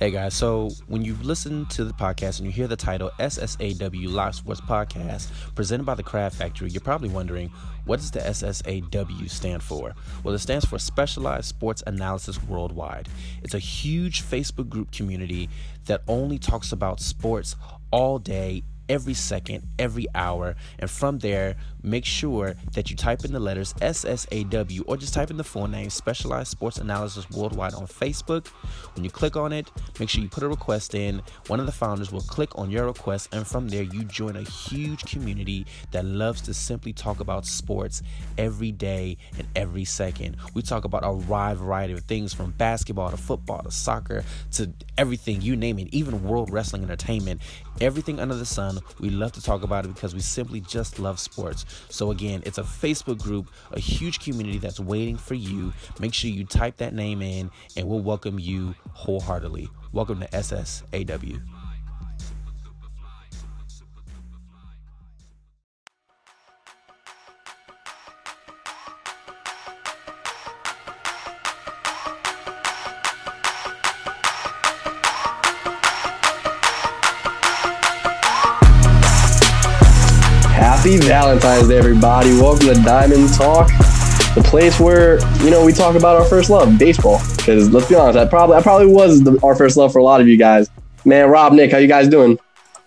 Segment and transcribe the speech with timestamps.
[0.00, 4.10] Hey guys, so when you listen to the podcast and you hear the title SSAW
[4.10, 7.50] Live Sports Podcast presented by the Craft Factory, you're probably wondering
[7.84, 9.94] what does the SSAW stand for?
[10.24, 13.10] Well, it stands for Specialized Sports Analysis Worldwide.
[13.42, 15.50] It's a huge Facebook group community
[15.84, 17.54] that only talks about sports
[17.90, 20.56] all day, every second, every hour.
[20.78, 25.30] And from there, make sure that you type in the letters SSAW or just type
[25.30, 28.48] in the full name Specialized Sports Analysis Worldwide on Facebook.
[28.94, 31.22] When you click on it, make sure you put a request in.
[31.46, 34.42] One of the founders will click on your request, and from there, you join a
[34.42, 38.02] huge community that loves to simply talk about sports
[38.38, 40.36] every day and every second.
[40.54, 44.70] We talk about a wide variety of things from basketball to football to soccer to
[44.98, 47.40] everything, you name it, even world wrestling entertainment,
[47.80, 51.18] everything under the sun we love to talk about it because we simply just love
[51.18, 51.64] sports.
[51.88, 55.72] So, again, it's a Facebook group, a huge community that's waiting for you.
[55.98, 59.68] Make sure you type that name in, and we'll welcome you wholeheartedly.
[59.92, 61.40] Welcome to SSAW.
[80.80, 82.30] Happy Valentine's Day, everybody.
[82.30, 83.66] Welcome to Diamond Talk,
[84.34, 87.20] the place where, you know, we talk about our first love, baseball.
[87.36, 90.02] Because let's be honest, that probably that probably was the, our first love for a
[90.02, 90.70] lot of you guys.
[91.04, 92.38] Man, Rob, Nick, how you guys doing?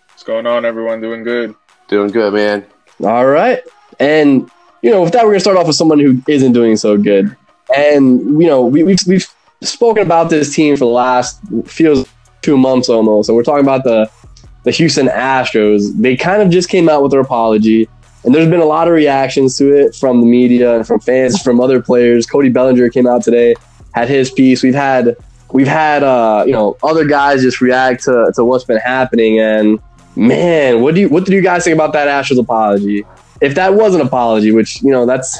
[0.09, 1.01] What's going on, everyone?
[1.01, 1.53] Doing good.
[1.87, 2.65] Doing good, man.
[3.03, 3.61] All right.
[3.99, 4.49] And,
[4.81, 6.97] you know, with that, we're going to start off with someone who isn't doing so
[6.97, 7.37] good.
[7.77, 9.27] And, you know, we, we've, we've
[9.61, 12.09] spoken about this team for the last, feels
[12.41, 13.29] two months almost.
[13.29, 14.09] And we're talking about the
[14.63, 17.87] the Houston Astros, they kind of just came out with their apology.
[18.23, 21.41] And there's been a lot of reactions to it from the media and from fans,
[21.41, 22.25] from other players.
[22.25, 23.55] Cody Bellinger came out today,
[23.93, 24.63] had his piece.
[24.63, 25.17] We've had
[25.51, 29.39] we've had uh, you know other guys just react to, to what's been happening.
[29.39, 29.79] And
[30.15, 33.05] man, what do you what did you guys think about that Astros apology?
[33.41, 35.37] If that was an apology, which you know that's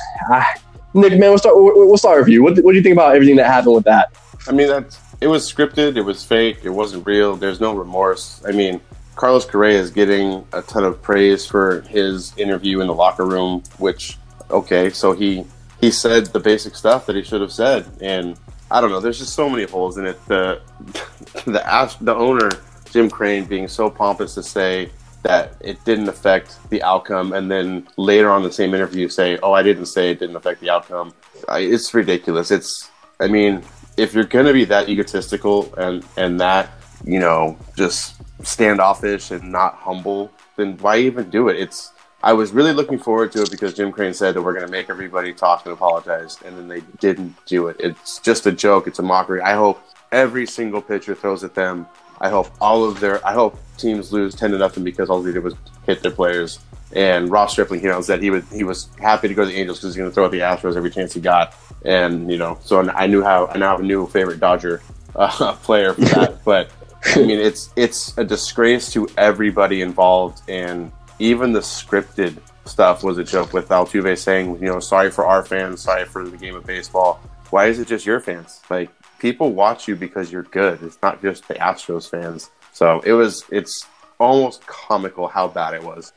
[0.94, 2.44] Nick, man, we'll start we'll start with you.
[2.44, 4.14] What, what do you think about everything that happened with that?
[4.48, 5.96] I mean, that's it was scripted.
[5.96, 6.60] It was fake.
[6.64, 7.36] It wasn't real.
[7.36, 8.42] There's no remorse.
[8.46, 8.82] I mean,
[9.16, 13.64] Carlos Correa is getting a ton of praise for his interview in the locker room,
[13.78, 14.18] which
[14.50, 15.46] okay, so he
[15.80, 18.40] he said the basic stuff that he should have said, and
[18.72, 19.00] I don't know.
[19.00, 20.24] There's just so many holes in it.
[20.28, 20.62] The
[21.46, 22.50] the the owner
[22.92, 24.90] Jim Crane being so pompous to say
[25.24, 29.54] that it didn't affect the outcome, and then later on the same interview say, "Oh,
[29.54, 31.14] I didn't say it didn't affect the outcome."
[31.48, 32.52] I, it's ridiculous.
[32.52, 33.64] It's I mean,
[33.98, 36.72] if you're gonna be that egotistical and and that
[37.04, 41.60] you know just standoffish and not humble, then why even do it?
[41.60, 41.94] It's
[42.24, 44.72] I was really looking forward to it because Jim Crane said that we're going to
[44.72, 47.76] make everybody talk and apologize, and then they didn't do it.
[47.80, 48.88] It's just a joke.
[48.88, 49.42] It's a mockery.
[49.42, 49.84] I hope
[50.14, 51.86] every single pitcher throws at them.
[52.22, 53.26] I hope all of their.
[53.28, 55.56] I hope teams lose ten to nothing because all they did was
[55.86, 56.60] hit their players.
[56.96, 59.58] And Ross Stripling, you know, said he was he was happy to go to the
[59.58, 61.54] Angels because he's going to throw at the Astros every chance he got.
[61.84, 64.82] And you know, so I knew how I now have a new favorite Dodger
[65.16, 66.44] uh, player for that.
[66.46, 66.70] but
[67.06, 73.18] I mean, it's it's a disgrace to everybody involved, and even the scripted stuff was
[73.18, 76.56] a joke with Altuve saying, you know, sorry for our fans, sorry for the game
[76.56, 77.20] of baseball.
[77.50, 78.62] Why is it just your fans?
[78.70, 80.82] Like people watch you because you're good.
[80.82, 82.50] It's not just the Astros fans.
[82.72, 83.86] So it was it's
[84.20, 86.14] almost comical how bad it was.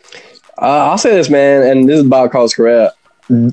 [0.60, 2.92] Uh, I'll say this, man, and this is about Carlos Correa.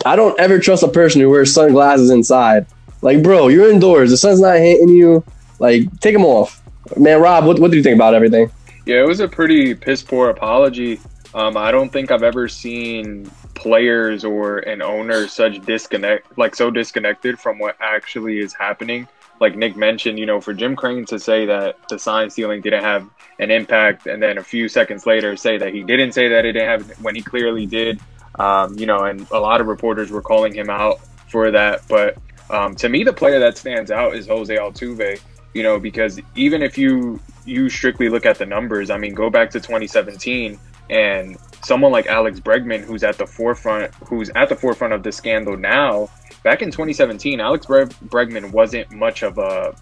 [0.06, 2.66] I don't ever trust a person who wears sunglasses inside.
[3.02, 4.12] Like, bro, you're indoors.
[4.12, 5.24] The sun's not hitting you.
[5.60, 6.63] Like, take them off.
[6.98, 8.52] Man, Rob, what, what do you think about everything?
[8.86, 11.00] Yeah, it was a pretty piss poor apology.
[11.34, 16.70] Um, I don't think I've ever seen players or an owner such disconnect, like so
[16.70, 19.08] disconnected from what actually is happening.
[19.40, 22.84] Like Nick mentioned, you know, for Jim Crane to say that the sign stealing didn't
[22.84, 26.46] have an impact, and then a few seconds later say that he didn't say that
[26.46, 28.00] it didn't have when he clearly did.
[28.36, 31.82] Um, you know, and a lot of reporters were calling him out for that.
[31.88, 32.18] But
[32.50, 35.20] um, to me, the player that stands out is Jose Altuve
[35.54, 39.30] you know, because even if you you strictly look at the numbers, I mean, go
[39.30, 44.56] back to 2017 and someone like Alex Bregman, who's at the forefront, who's at the
[44.56, 46.10] forefront of the scandal now.
[46.44, 49.76] Back in 2017, Alex Bregman wasn't much of a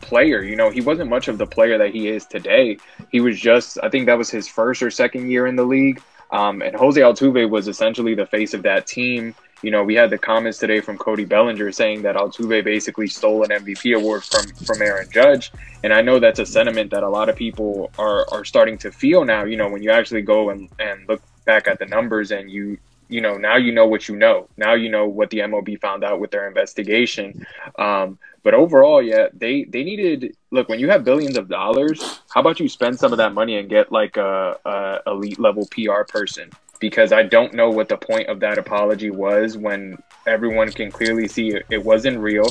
[0.00, 0.42] player.
[0.42, 2.78] You know, he wasn't much of the player that he is today.
[3.10, 6.00] He was just, I think that was his first or second year in the league.
[6.30, 9.34] Um, and Jose Altuve was essentially the face of that team.
[9.64, 13.44] You know, we had the comments today from Cody Bellinger saying that Altuve basically stole
[13.44, 15.52] an MVP award from from Aaron Judge,
[15.82, 18.92] and I know that's a sentiment that a lot of people are are starting to
[18.92, 19.44] feel now.
[19.44, 22.76] You know, when you actually go and and look back at the numbers and you
[23.08, 24.48] you know now you know what you know.
[24.58, 27.46] Now you know what the MLB found out with their investigation.
[27.78, 32.20] Um, but overall, yeah, they they needed look when you have billions of dollars.
[32.28, 35.66] How about you spend some of that money and get like a, a elite level
[35.70, 36.50] PR person?
[36.84, 39.96] Because I don't know what the point of that apology was when
[40.26, 42.44] everyone can clearly see it, it wasn't real.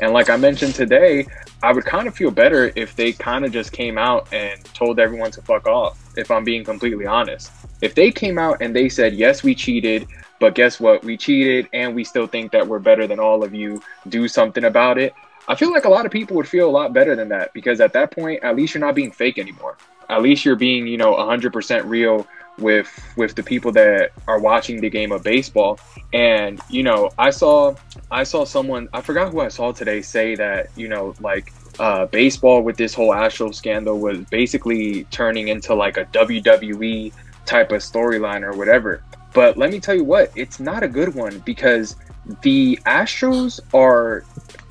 [0.00, 1.26] And like I mentioned today,
[1.64, 5.00] I would kind of feel better if they kind of just came out and told
[5.00, 5.98] everyone to fuck off.
[6.16, 7.50] If I'm being completely honest,
[7.80, 10.06] if they came out and they said yes, we cheated.
[10.38, 11.02] But guess what?
[11.02, 13.82] We cheated and we still think that we're better than all of you.
[14.08, 15.12] Do something about it
[15.48, 17.80] I feel like a lot of people would feel a lot better than that because
[17.80, 19.76] at that point, at least you're not being fake anymore.
[20.08, 22.26] At least you're being, you know, 100% real
[22.62, 25.78] with with the people that are watching the game of baseball.
[26.12, 27.74] And you know, I saw
[28.10, 32.06] I saw someone I forgot who I saw today say that you know like uh,
[32.06, 37.12] baseball with this whole Astro scandal was basically turning into like a WWE
[37.46, 39.02] type of storyline or whatever.
[39.32, 41.96] But let me tell you what, it's not a good one because
[42.42, 44.24] the Astros are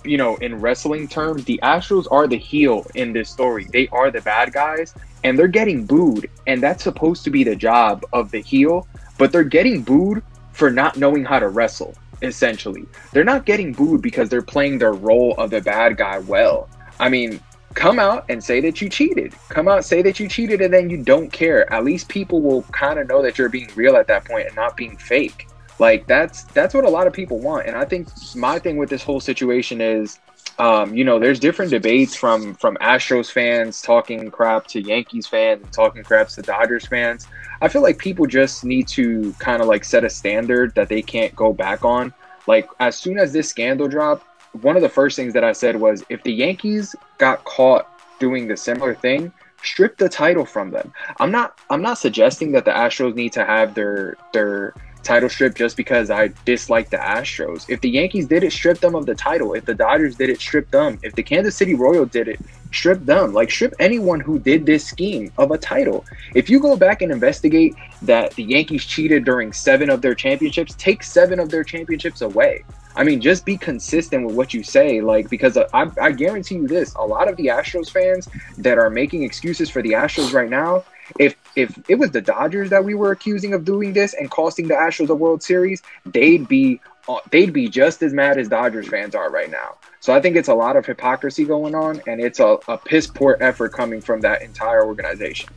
[0.03, 3.65] you know, in wrestling terms, the Astros are the heel in this story.
[3.71, 6.29] They are the bad guys, and they're getting booed.
[6.47, 8.87] And that's supposed to be the job of the heel,
[9.17, 12.85] but they're getting booed for not knowing how to wrestle, essentially.
[13.13, 16.69] They're not getting booed because they're playing their role of the bad guy well.
[16.99, 17.39] I mean,
[17.73, 19.33] come out and say that you cheated.
[19.49, 21.71] Come out, say that you cheated, and then you don't care.
[21.71, 24.55] At least people will kind of know that you're being real at that point and
[24.55, 25.47] not being fake.
[25.79, 27.65] Like that's that's what a lot of people want.
[27.65, 30.19] And I think my thing with this whole situation is
[30.61, 35.63] um, you know, there's different debates from from Astros fans talking crap to Yankees fans
[35.63, 37.27] and talking crap to Dodgers fans.
[37.61, 41.01] I feel like people just need to kind of like set a standard that they
[41.01, 42.13] can't go back on.
[42.45, 44.23] Like as soon as this scandal dropped,
[44.61, 47.87] one of the first things that I said was if the Yankees got caught
[48.19, 50.93] doing the similar thing, strip the title from them.
[51.17, 55.55] I'm not I'm not suggesting that the Astros need to have their their title strip
[55.55, 57.65] just because I dislike the Astros.
[57.69, 59.53] If the Yankees did it, strip them of the title.
[59.53, 60.99] If the Dodgers did it, strip them.
[61.03, 62.39] If the Kansas City Royal did it,
[62.71, 63.33] strip them.
[63.33, 66.05] Like strip anyone who did this scheme of a title.
[66.35, 70.75] If you go back and investigate that the Yankees cheated during seven of their championships,
[70.75, 72.63] take seven of their championships away.
[72.95, 76.67] I mean, just be consistent with what you say, like because I, I guarantee you
[76.67, 78.27] this: a lot of the Astros fans
[78.57, 80.83] that are making excuses for the Astros right now,
[81.17, 84.67] if if it was the Dodgers that we were accusing of doing this and costing
[84.67, 88.87] the Astros a World Series, they'd be uh, they'd be just as mad as Dodgers
[88.87, 89.75] fans are right now.
[89.99, 93.07] So I think it's a lot of hypocrisy going on, and it's a, a piss
[93.07, 95.49] poor effort coming from that entire organization.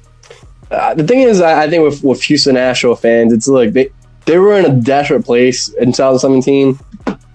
[0.71, 3.91] Uh, the thing is, I, I think with, with Houston Astro fans, it's like they
[4.27, 6.79] they were in a desperate place in 2017.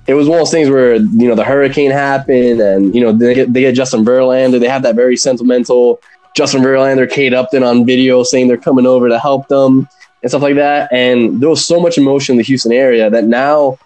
[0.08, 3.12] It was one of those things where you know the hurricane happened, and you know
[3.12, 4.60] they get they get Justin Verlander.
[4.60, 6.02] They have that very sentimental
[6.36, 9.88] Justin Verlander, Kate Upton on video saying they're coming over to help them
[10.22, 10.92] and stuff like that.
[10.92, 13.78] And there was so much emotion in the Houston area that now,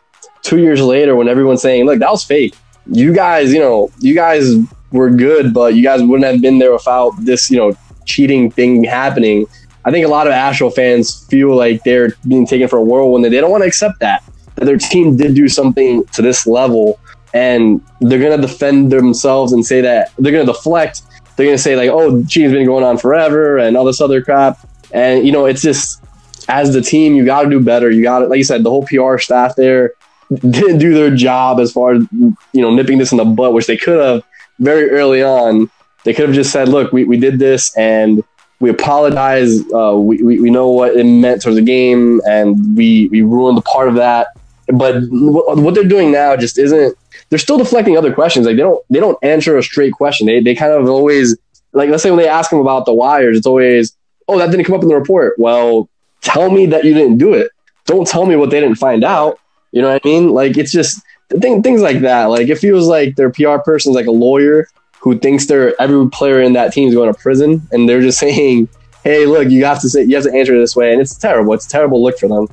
[0.41, 2.55] two years later, when everyone's saying, look, that was fake.
[2.85, 4.55] You guys, you know, you guys
[4.91, 7.73] were good, but you guys wouldn't have been there without this, you know,
[8.05, 9.45] cheating thing happening.
[9.85, 13.25] I think a lot of Astro fans feel like they're being taken for a whirlwind
[13.25, 14.23] and they don't want to accept that,
[14.55, 16.99] that their team did do something to this level
[17.33, 21.01] and they're going to defend themselves and say that they're going to deflect
[21.35, 24.59] they're gonna say like, "Oh, cheating's been going on forever," and all this other crap.
[24.91, 26.01] And you know, it's just
[26.49, 27.89] as the team, you got to do better.
[27.89, 29.93] You got to, like you said, the whole PR staff there
[30.29, 33.67] didn't do their job as far as you know nipping this in the butt, which
[33.67, 34.23] they could have
[34.59, 35.69] very early on.
[36.03, 38.23] They could have just said, "Look, we, we did this and
[38.59, 39.59] we apologize.
[39.71, 43.57] Uh, we, we, we know what it meant towards the game, and we we ruined
[43.57, 44.27] the part of that."
[44.67, 46.97] But what they're doing now just isn't
[47.29, 48.45] they're still deflecting other questions.
[48.45, 50.27] Like they don't they don't answer a straight question.
[50.27, 51.37] They they kind of always
[51.71, 53.95] like let's say when they ask them about the wires, it's always
[54.27, 55.35] oh that didn't come up in the report.
[55.37, 55.89] Well,
[56.21, 57.51] tell me that you didn't do it.
[57.85, 59.39] Don't tell me what they didn't find out.
[59.71, 60.29] You know what I mean?
[60.29, 62.25] Like it's just thing, things like that.
[62.25, 64.67] Like if it feels like their PR person's like a lawyer
[64.99, 68.19] who thinks they're every player in that team is going to prison, and they're just
[68.25, 68.69] saying,
[69.03, 71.53] "Hey, look, you have to say you have to answer this way," and it's terrible.
[71.53, 72.47] It's a terrible look for them.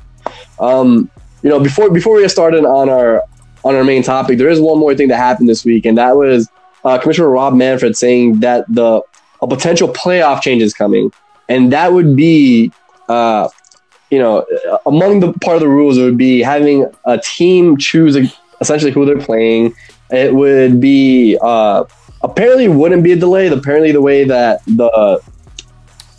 [0.58, 1.10] Um,
[1.42, 3.22] you know, before before we get started on our
[3.64, 6.16] on our main topic, there is one more thing that happened this week, and that
[6.16, 6.48] was
[6.84, 9.02] uh, Commissioner Rob Manfred saying that the
[9.42, 11.12] a potential playoff change is coming,
[11.48, 12.72] and that would be,
[13.08, 13.48] uh,
[14.10, 14.46] you know,
[14.86, 18.90] among the part of the rules, it would be having a team choose a, essentially
[18.90, 19.74] who they're playing.
[20.10, 21.84] It would be uh,
[22.22, 23.48] apparently wouldn't be a delay.
[23.48, 25.22] Apparently, the way that the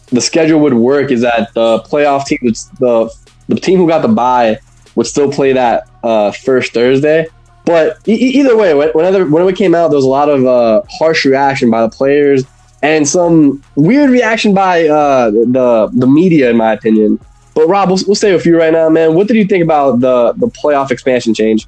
[0.07, 2.39] the schedule would work is that the playoff team,
[2.79, 3.13] the
[3.48, 4.60] the team who got the bye
[4.95, 7.27] would still play that uh, first Thursday.
[7.65, 10.81] But e- either way, whenever when it came out, there was a lot of uh,
[10.89, 12.43] harsh reaction by the players
[12.81, 17.19] and some weird reaction by uh, the the media, in my opinion.
[17.53, 19.13] But Rob, we'll, we'll stay with you right now, man.
[19.13, 21.67] What did you think about the the playoff expansion change,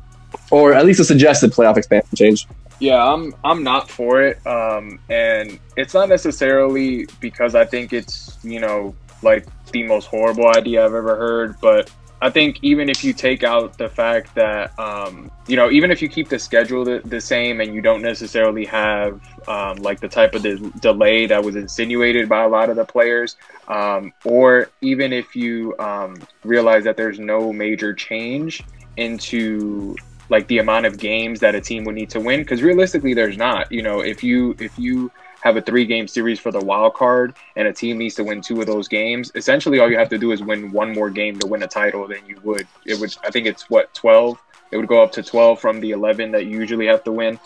[0.51, 2.47] or at least a suggested playoff expansion change?
[2.79, 8.37] Yeah, I'm I'm not for it, um, and it's not necessarily because I think it's
[8.43, 11.91] you know like the most horrible idea I've ever heard, but
[12.23, 16.01] I think even if you take out the fact that, um, you know, even if
[16.01, 20.07] you keep the schedule the, the same and you don't necessarily have um, like the
[20.07, 23.35] type of de- delay that was insinuated by a lot of the players,
[23.67, 26.15] um, or even if you um,
[26.45, 28.63] realize that there's no major change
[28.95, 29.93] into
[30.29, 33.35] like the amount of games that a team would need to win, because realistically, there's
[33.35, 33.69] not.
[33.69, 35.11] You know, if you if you
[35.43, 38.39] have a three game series for the wild card and a team needs to win
[38.39, 41.37] two of those games, essentially all you have to do is win one more game
[41.37, 42.65] to win a title than you would.
[42.85, 44.41] It would I think it's what 12.
[44.71, 47.37] It would go up to 12 from the 11 that you usually have to win.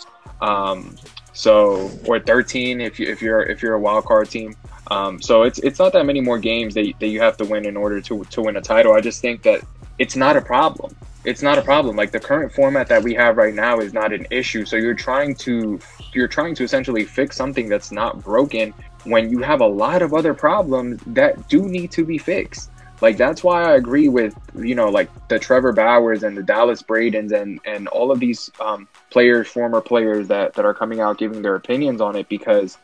[0.41, 0.95] Um,
[1.33, 4.55] so or 13 if you if you're if you're a wild card team.
[4.91, 7.65] Um, so it's it's not that many more games that, that you have to win
[7.65, 8.93] in order to to win a title.
[8.93, 9.61] I just think that
[9.97, 10.95] it's not a problem
[11.27, 11.97] it's not a problem.
[11.97, 14.63] Like the current format that we have right now is not an issue.
[14.63, 15.77] So you're trying to
[16.13, 20.13] you're trying to essentially fix something that's not broken when you have a lot of
[20.13, 22.71] other problems that do need to be fixed.
[23.01, 26.81] Like that's why I agree with you know like the Trevor Bauers and the Dallas
[26.81, 31.17] Braden's and and all of these um, players, former players that that are coming out
[31.17, 32.77] giving their opinions on it because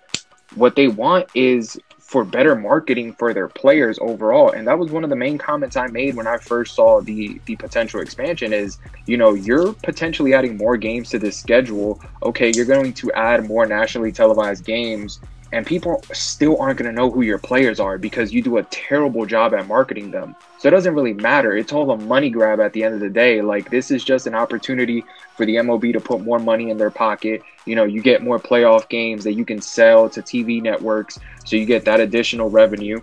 [0.56, 1.80] what they want is
[2.14, 4.52] for better marketing for their players overall.
[4.52, 7.42] And that was one of the main comments I made when I first saw the
[7.46, 8.78] the potential expansion is,
[9.08, 12.00] you know, you're potentially adding more games to this schedule.
[12.22, 15.22] Okay, you're going to add more nationally televised games
[15.54, 18.64] and people still aren't going to know who your players are because you do a
[18.64, 20.36] terrible job at marketing them.
[20.58, 21.56] So it doesn't really matter.
[21.56, 23.40] It's all a money grab at the end of the day.
[23.44, 25.06] Like this is just an opportunity
[25.38, 27.44] for the MLB to put more money in their pocket.
[27.68, 31.56] You know, you get more playoff games that you can sell to TV networks, so
[31.56, 33.00] you get that additional revenue.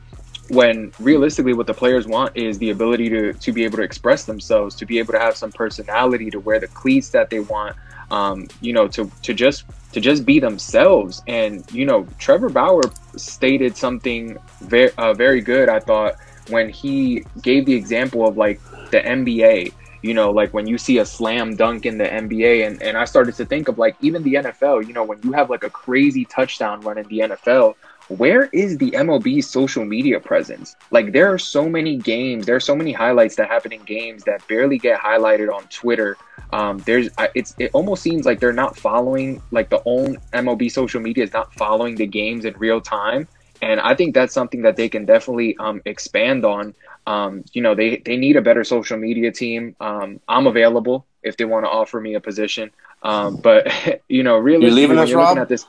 [0.49, 4.25] When realistically, what the players want is the ability to to be able to express
[4.25, 7.76] themselves, to be able to have some personality, to wear the cleats that they want,
[8.11, 11.23] um, you know, to to just to just be themselves.
[11.28, 12.82] And you know, Trevor Bauer
[13.16, 15.68] stated something very uh, very good.
[15.68, 16.16] I thought
[16.49, 19.73] when he gave the example of like the NBA.
[20.02, 23.04] You know, like when you see a slam dunk in the NBA, and, and I
[23.04, 25.68] started to think of like even the NFL, you know, when you have like a
[25.68, 27.75] crazy touchdown run in the NFL,
[28.11, 30.75] where is the MLB social media presence?
[30.90, 34.25] Like there are so many games, there are so many highlights that happen in games
[34.25, 36.17] that barely get highlighted on Twitter.
[36.52, 41.00] Um, there's it's it almost seems like they're not following like the own MLB social
[41.00, 43.29] media is not following the games in real time.
[43.62, 46.75] And I think that's something that they can definitely um, expand on.
[47.07, 49.76] Um, you know, they, they need a better social media team.
[49.81, 52.71] Um, I'm available if they want to offer me a position.
[53.02, 53.69] Um, but
[54.09, 55.38] you know, really, you're leaving us, Rob?
[55.38, 55.67] At this,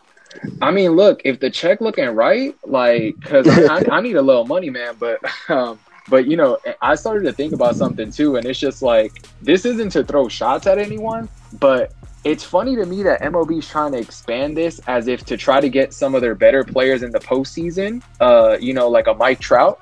[0.62, 4.46] I mean, look, if the check looking right, like, cause I, I, need a little
[4.46, 4.96] money, man.
[5.00, 5.20] But,
[5.50, 9.12] um, but you know, I started to think about something too, and it's just like
[9.42, 13.68] this isn't to throw shots at anyone, but it's funny to me that MLB is
[13.68, 17.02] trying to expand this as if to try to get some of their better players
[17.02, 18.04] in the postseason.
[18.20, 19.82] Uh, you know, like a Mike Trout,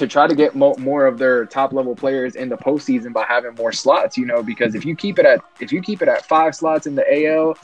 [0.00, 3.24] to try to get mo- more of their top level players in the postseason by
[3.28, 4.18] having more slots.
[4.18, 6.86] You know, because if you keep it at if you keep it at five slots
[6.86, 7.56] in the AL,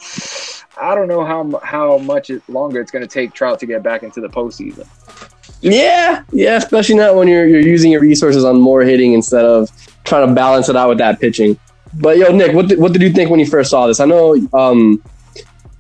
[0.81, 4.03] I don't know how how much longer it's going to take Trout to get back
[4.03, 4.87] into the postseason.
[5.63, 9.71] Yeah, yeah, especially not when you're you're using your resources on more hitting instead of
[10.05, 11.59] trying to balance it out with that pitching.
[11.95, 14.01] But yo, Nick, what did, what did you think when you first saw this?
[14.01, 15.03] I know um,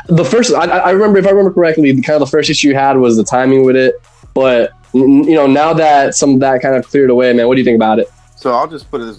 [0.09, 0.55] the first.
[0.55, 2.97] I, I remember if I remember correctly, the kind of the first issue you had
[2.97, 3.95] was the timing with it.
[4.37, 7.61] But you know, now that some of that kind of cleared away, man, what do
[7.61, 8.09] you think about it?
[8.37, 9.19] So I'll just put it as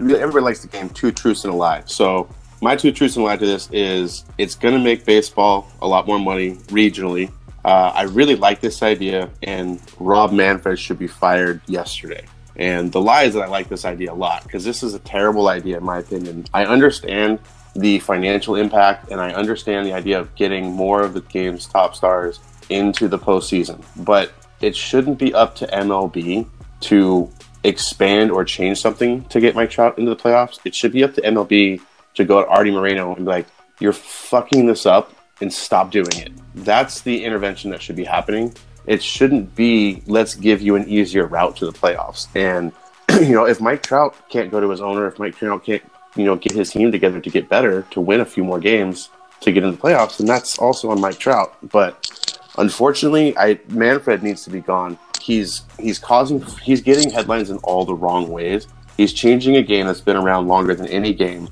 [0.00, 1.84] everybody likes the game two truths and a lie.
[1.86, 2.28] So
[2.60, 5.86] my two truths and a lie to this is it's going to make baseball a
[5.86, 7.30] lot more money regionally.
[7.64, 12.26] Uh, I really like this idea, and Rob Manfred should be fired yesterday.
[12.56, 14.98] And the lie is that I like this idea a lot because this is a
[14.98, 16.44] terrible idea, in my opinion.
[16.52, 17.38] I understand
[17.76, 21.94] the financial impact, and I understand the idea of getting more of the game's top
[21.94, 23.84] stars into the postseason.
[23.98, 26.46] But it shouldn't be up to MLB
[26.80, 27.30] to
[27.64, 30.58] expand or change something to get Mike Trout into the playoffs.
[30.64, 31.80] It should be up to MLB
[32.14, 33.46] to go to Arte Moreno and be like,
[33.80, 38.54] "You're fucking this up, and stop doing it." That's the intervention that should be happening
[38.86, 42.28] it shouldn't be let's give you an easier route to the playoffs.
[42.34, 42.72] And
[43.26, 45.82] you know, if Mike Trout can't go to his owner, if Mike Trout can't,
[46.14, 49.10] you know, get his team together to get better, to win a few more games
[49.40, 51.56] to get into the playoffs, then that's also on Mike Trout.
[51.62, 52.25] But
[52.58, 54.98] unfortunately, I Manfred needs to be gone.
[55.20, 58.66] He's he's causing he's getting headlines in all the wrong ways.
[58.96, 61.48] He's changing a game that's been around longer than any game.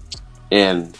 [0.51, 0.97] And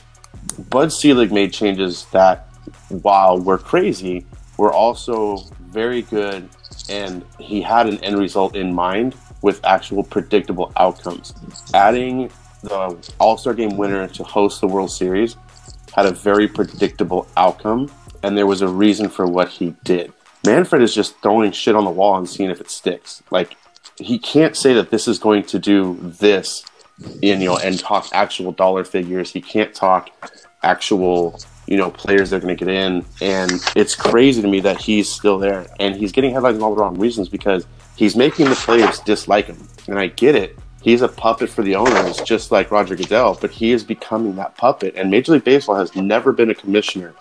[0.69, 2.49] Bud Selig made changes that
[2.89, 5.39] while we're crazy, were also
[5.71, 6.49] very good,
[6.89, 11.35] and he had an end result in mind with actual predictable outcomes.
[11.75, 12.31] Adding
[12.63, 15.37] the All Star Game winner to host the World Series
[15.95, 17.91] had a very predictable outcome,
[18.25, 20.12] and there was a reason for what he did.
[20.47, 23.23] Manfred is just throwing shit on the wall and seeing if it sticks.
[23.31, 23.57] Like
[23.97, 26.64] he can't say that this is going to do this,
[27.23, 29.31] you know, and talk actual dollar figures.
[29.31, 30.11] He can't talk
[30.62, 33.04] actual, you know, players that are going to get in.
[33.21, 36.75] And it's crazy to me that he's still there and he's getting headlines for all
[36.75, 37.66] the wrong reasons because
[37.97, 39.69] he's making the players dislike him.
[39.87, 40.59] And I get it.
[40.83, 44.57] He's a puppet for the owners, just like Roger Goodell, but he is becoming that
[44.59, 44.95] puppet.
[44.97, 47.14] And Major League Baseball has never been a commissioner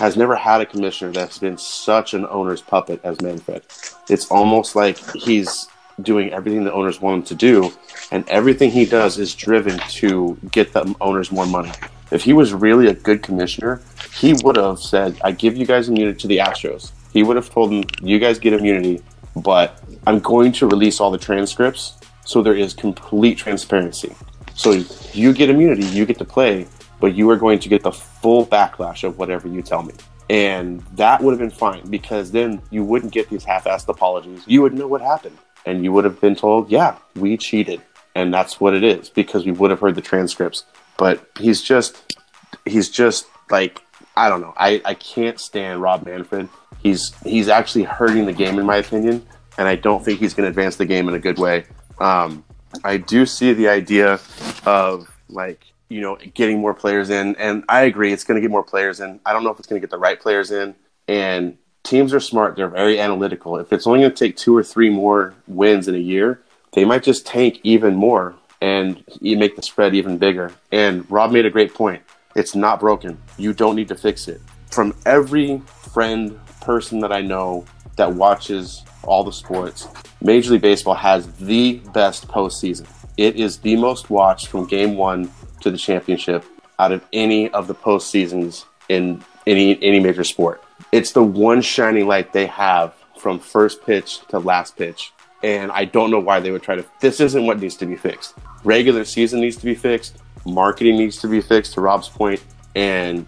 [0.00, 3.62] has never had a commissioner that's been such an owner's puppet as Manfred.
[4.08, 5.68] It's almost like he's
[6.00, 7.70] doing everything the owners want him to do,
[8.10, 11.72] and everything he does is driven to get the owners more money.
[12.10, 13.82] If he was really a good commissioner,
[14.14, 16.92] he would have said, I give you guys immunity to the Astros.
[17.12, 19.02] He would have told them, You guys get immunity,
[19.36, 24.16] but I'm going to release all the transcripts so there is complete transparency.
[24.54, 26.68] So you get immunity, you get to play,
[27.00, 29.94] but you are going to get the full backlash of whatever you tell me.
[30.28, 34.44] And that would have been fine because then you wouldn't get these half assed apologies.
[34.46, 35.36] You would know what happened.
[35.66, 37.82] And you would have been told, yeah, we cheated.
[38.14, 40.64] And that's what it is because we would have heard the transcripts.
[40.96, 42.16] But he's just,
[42.64, 43.82] he's just like,
[44.16, 44.54] I don't know.
[44.56, 46.48] I, I can't stand Rob Manfred.
[46.82, 49.26] He's, he's actually hurting the game, in my opinion.
[49.58, 51.64] And I don't think he's going to advance the game in a good way.
[51.98, 52.44] Um,
[52.84, 54.20] I do see the idea
[54.64, 57.36] of like you know, getting more players in.
[57.36, 59.20] And I agree, it's going to get more players in.
[59.26, 60.74] I don't know if it's going to get the right players in.
[61.06, 63.58] And teams are smart; they're very analytical.
[63.58, 66.40] If it's only going to take two or three more wins in a year,
[66.72, 70.52] they might just tank even more and make the spread even bigger.
[70.70, 72.02] And Rob made a great point.
[72.36, 73.18] It's not broken.
[73.36, 74.40] You don't need to fix it.
[74.70, 77.64] From every friend, person that I know
[77.96, 79.88] that watches all the sports,
[80.20, 82.86] Major League Baseball has the best postseason.
[83.16, 86.44] It is the most watched from game one to the championship
[86.78, 90.62] out of any of the postseasons in any any major sport.
[90.92, 95.12] It's the one shining light they have from first pitch to last pitch.
[95.42, 96.84] And I don't know why they would try to.
[97.00, 98.34] This isn't what needs to be fixed.
[98.64, 100.18] Regular season needs to be fixed.
[100.44, 101.74] Marketing needs to be fixed.
[101.74, 102.42] To Rob's point,
[102.74, 103.26] and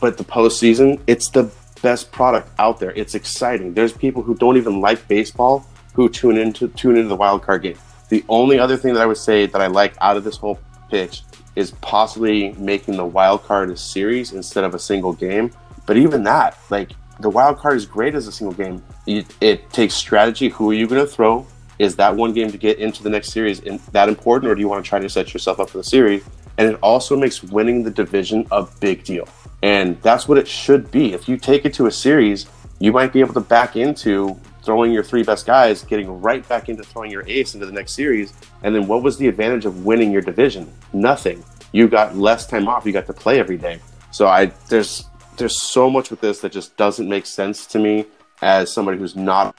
[0.00, 2.92] but the postseason, it's the best product out there.
[2.92, 3.74] It's exciting.
[3.74, 7.62] There's people who don't even like baseball who tune into tune into the wild card
[7.62, 7.78] game.
[8.08, 10.58] The only other thing that I would say that I like out of this whole
[10.90, 11.22] pitch
[11.56, 15.50] is possibly making the wild card a series instead of a single game.
[15.86, 18.82] But even that, like the wild card is great as a single game.
[19.06, 20.48] It, it takes strategy.
[20.48, 21.46] Who are you going to throw?
[21.78, 24.60] Is that one game to get into the next series in, that important, or do
[24.60, 26.24] you want to try to set yourself up for the series?
[26.58, 29.28] And it also makes winning the division a big deal.
[29.62, 31.12] And that's what it should be.
[31.12, 32.46] If you take it to a series,
[32.78, 36.68] you might be able to back into throwing your three best guys, getting right back
[36.68, 38.32] into throwing your ace into the next series.
[38.62, 40.72] And then what was the advantage of winning your division?
[40.92, 41.44] Nothing.
[41.72, 42.86] You got less time off.
[42.86, 43.80] You got to play every day.
[44.10, 45.04] So I there's
[45.36, 48.06] there's so much with this that just doesn't make sense to me
[48.42, 49.56] as somebody who's not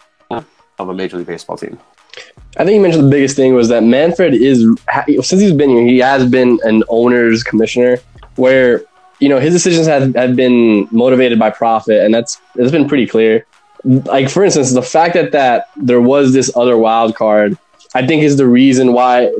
[0.80, 1.80] of a major league baseball team.
[2.58, 4.68] I think you mentioned the biggest thing was that Manfred is
[5.22, 7.98] since he's been here, he has been an owner's commissioner
[8.36, 8.84] where
[9.20, 13.08] you know his decisions have, have been motivated by profit, and that's it's been pretty
[13.08, 13.46] clear
[13.84, 17.58] like for instance, the fact that that there was this other wild card,
[17.94, 19.32] I think is the reason why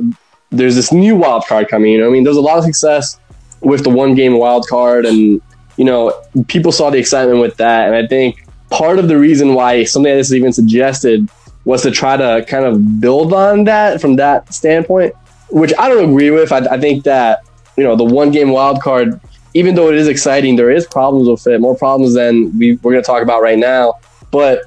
[0.50, 1.92] there's this new wild card coming.
[1.92, 3.18] You know, I mean, there's a lot of success
[3.60, 5.40] with the one game wild card, and
[5.76, 6.12] you know,
[6.48, 10.12] people saw the excitement with that, and I think part of the reason why something
[10.12, 11.28] like this is even suggested
[11.64, 15.14] was to try to kind of build on that from that standpoint,
[15.50, 16.52] which I don't agree with.
[16.52, 17.44] I, I think that
[17.76, 19.20] you know the one game wild card,
[19.54, 22.92] even though it is exciting, there is problems with it, more problems than we, we're
[22.92, 23.94] going to talk about right now.
[24.34, 24.64] But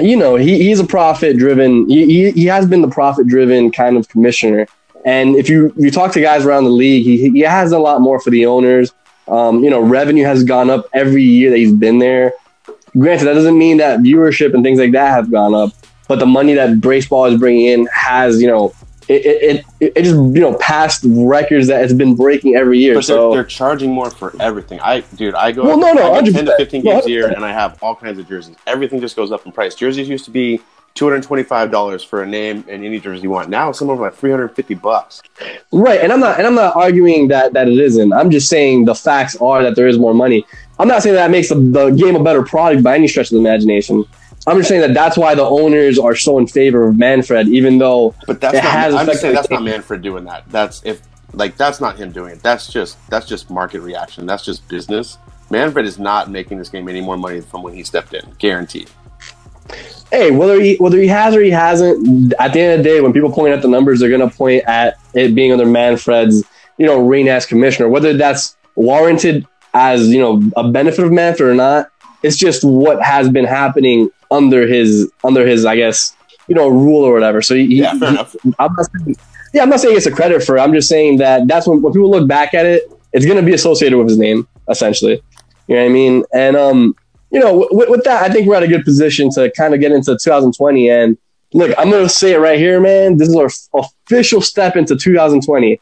[0.00, 1.88] you know, he, he's a profit driven.
[1.88, 4.68] He, he, has been the profit driven kind of commissioner.
[5.04, 8.00] And if you you talk to guys around the league, he he has a lot
[8.00, 8.94] more for the owners.
[9.26, 12.32] Um, you know, revenue has gone up every year that he's been there.
[12.96, 15.72] Granted, that doesn't mean that viewership and things like that have gone up,
[16.06, 18.72] but the money that baseball is bringing in has, you know,
[19.12, 22.94] it, it, it, just you know past records that it's been breaking every year.
[22.94, 24.80] But so they're, they're charging more for everything.
[24.80, 27.44] I dude, I go well, no, no, I ten to fifteen games a year, and
[27.44, 28.56] I have all kinds of jerseys.
[28.66, 29.74] Everything just goes up in price.
[29.74, 30.60] Jerseys used to be
[30.94, 33.48] two hundred twenty five dollars for a name and any jersey you want.
[33.48, 35.22] Now some of them are three hundred fifty bucks.
[35.72, 38.12] Right, and I'm not and I'm not arguing that that it isn't.
[38.12, 40.46] I'm just saying the facts are that there is more money.
[40.78, 43.34] I'm not saying that makes the, the game a better product by any stretch of
[43.34, 44.04] the imagination.
[44.46, 47.78] I'm just saying that that's why the owners are so in favor of Manfred, even
[47.78, 48.72] though But that's It not.
[48.72, 50.44] has I'm just saying that's not Manfred doing that.
[50.50, 51.00] That's if
[51.34, 52.42] like that's not him doing it.
[52.42, 54.26] That's just that's just market reaction.
[54.26, 55.16] That's just business.
[55.50, 58.90] Manfred is not making this game any more money from when he stepped in, guaranteed.
[60.10, 63.00] hey, whether he whether he has or he hasn't, at the end of the day,
[63.00, 66.42] when people point at the numbers, they're going to point at it being under Manfred's,
[66.78, 67.88] you know, reign as commissioner.
[67.88, 71.90] Whether that's warranted as you know a benefit of Manfred or not,
[72.22, 76.16] it's just what has been happening under his under his, I guess,
[76.48, 77.42] you know, rule or whatever.
[77.42, 78.36] So he, Yeah, fair he- enough.
[78.58, 79.16] I'm not saying,
[79.54, 80.56] yeah, I'm not saying it's a credit for.
[80.56, 80.60] it.
[80.60, 83.44] I'm just saying that that's when when people look back at it, it's going to
[83.44, 85.22] be associated with his name, essentially.
[85.68, 86.24] You know what I mean?
[86.34, 86.96] And um,
[87.30, 89.80] you know, with, with that, I think we're at a good position to kind of
[89.80, 90.90] get into 2020.
[90.90, 91.18] And
[91.54, 93.16] look, I'm going to say it right here, man.
[93.18, 95.80] This is our f- official step into 2020.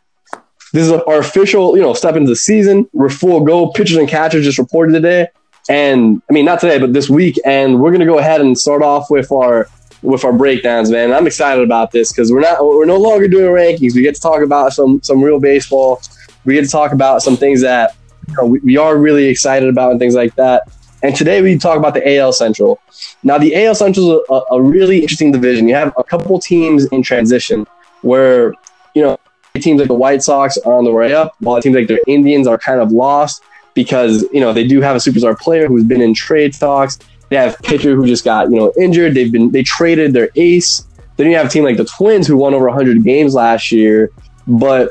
[0.72, 2.88] This is our official, you know, step into the season.
[2.92, 3.70] We're full go.
[3.72, 5.26] Pitchers and catchers just reported today,
[5.70, 7.40] and I mean not today, but this week.
[7.46, 9.68] And we're to go ahead and start off with our
[10.02, 11.12] with our breakdowns, man.
[11.12, 13.94] I'm excited about this because we're not we're no longer doing rankings.
[13.94, 16.02] We get to talk about some some real baseball.
[16.44, 17.96] We get to talk about some things that
[18.28, 20.68] you know, we, we are really excited about and things like that.
[21.02, 22.80] And today we talk about the AL Central.
[23.22, 25.68] Now the AL Central is a, a really interesting division.
[25.68, 27.64] You have a couple teams in transition
[28.02, 28.54] where
[28.94, 29.20] you know
[29.54, 32.48] teams like the White Sox are on the way up, while teams like the Indians
[32.48, 33.42] are kind of lost
[33.74, 36.98] because you know they do have a superstar player who's been in trade talks.
[37.28, 39.14] They have pitcher who just got you know injured.
[39.14, 40.86] They've been they traded their ace.
[41.16, 44.10] Then you have a team like the Twins who won over 100 games last year,
[44.46, 44.90] but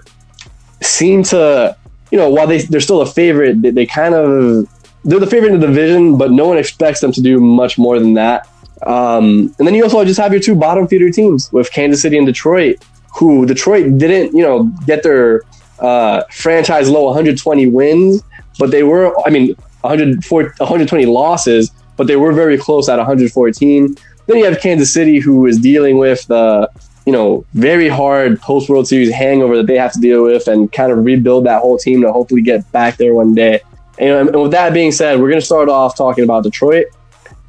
[0.81, 1.75] seem to
[2.11, 4.67] you know while they they're still a favorite, they, they kind of
[5.03, 7.99] they're the favorite in the division, but no one expects them to do much more
[7.99, 8.47] than that.
[8.85, 12.17] Um, and then you also just have your two bottom feeder teams with Kansas City
[12.17, 12.83] and Detroit,
[13.15, 15.43] who Detroit didn't you know get their
[15.79, 18.23] uh, franchise low 120 wins,
[18.59, 23.95] but they were I mean 104 120 losses, but they were very close at 114.
[24.27, 26.69] Then you have Kansas City, who is dealing with the
[27.07, 30.71] you know very hard post World Series hangover that they have to deal with, and
[30.71, 33.61] kind of rebuild that whole team to hopefully get back there one day.
[33.97, 36.87] And, and with that being said, we're going to start off talking about Detroit.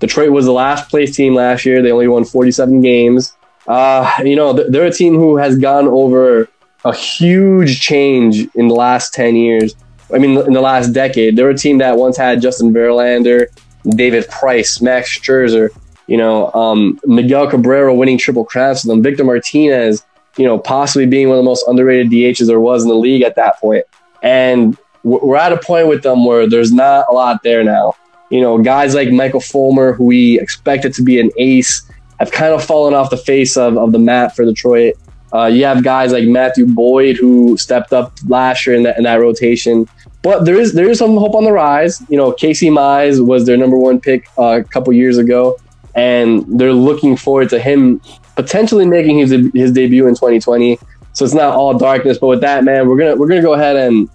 [0.00, 1.82] Detroit was the last place team last year.
[1.82, 3.36] They only won 47 games.
[3.68, 6.48] Uh, you know, they're a team who has gone over
[6.84, 9.74] a huge change in the last 10 years.
[10.14, 11.36] I mean, in the last decade.
[11.36, 13.46] They're a team that once had Justin Verlander,
[13.88, 15.70] David Price, Max Scherzer,
[16.06, 20.04] you know, um, Miguel Cabrera winning triple crowns for them, Victor Martinez,
[20.36, 23.22] you know, possibly being one of the most underrated DHs there was in the league
[23.22, 23.84] at that point.
[24.22, 27.94] And we're we're at a point with them where there's not a lot there now.
[28.28, 32.52] You know, guys like Michael Fulmer, who we expected to be an ace, have kind
[32.52, 34.94] of fallen off the face of, of the map for Detroit.
[35.32, 39.04] Uh, you have guys like Matthew Boyd, who stepped up last year in that, in
[39.04, 39.88] that rotation.
[40.22, 42.02] But there is there is some hope on the rise.
[42.10, 45.56] You know, Casey Mize was their number one pick uh, a couple years ago,
[45.94, 48.00] and they're looking forward to him
[48.36, 50.78] potentially making his his debut in 2020.
[51.12, 52.18] So it's not all darkness.
[52.18, 54.08] But with that, man, we're gonna we're gonna go ahead and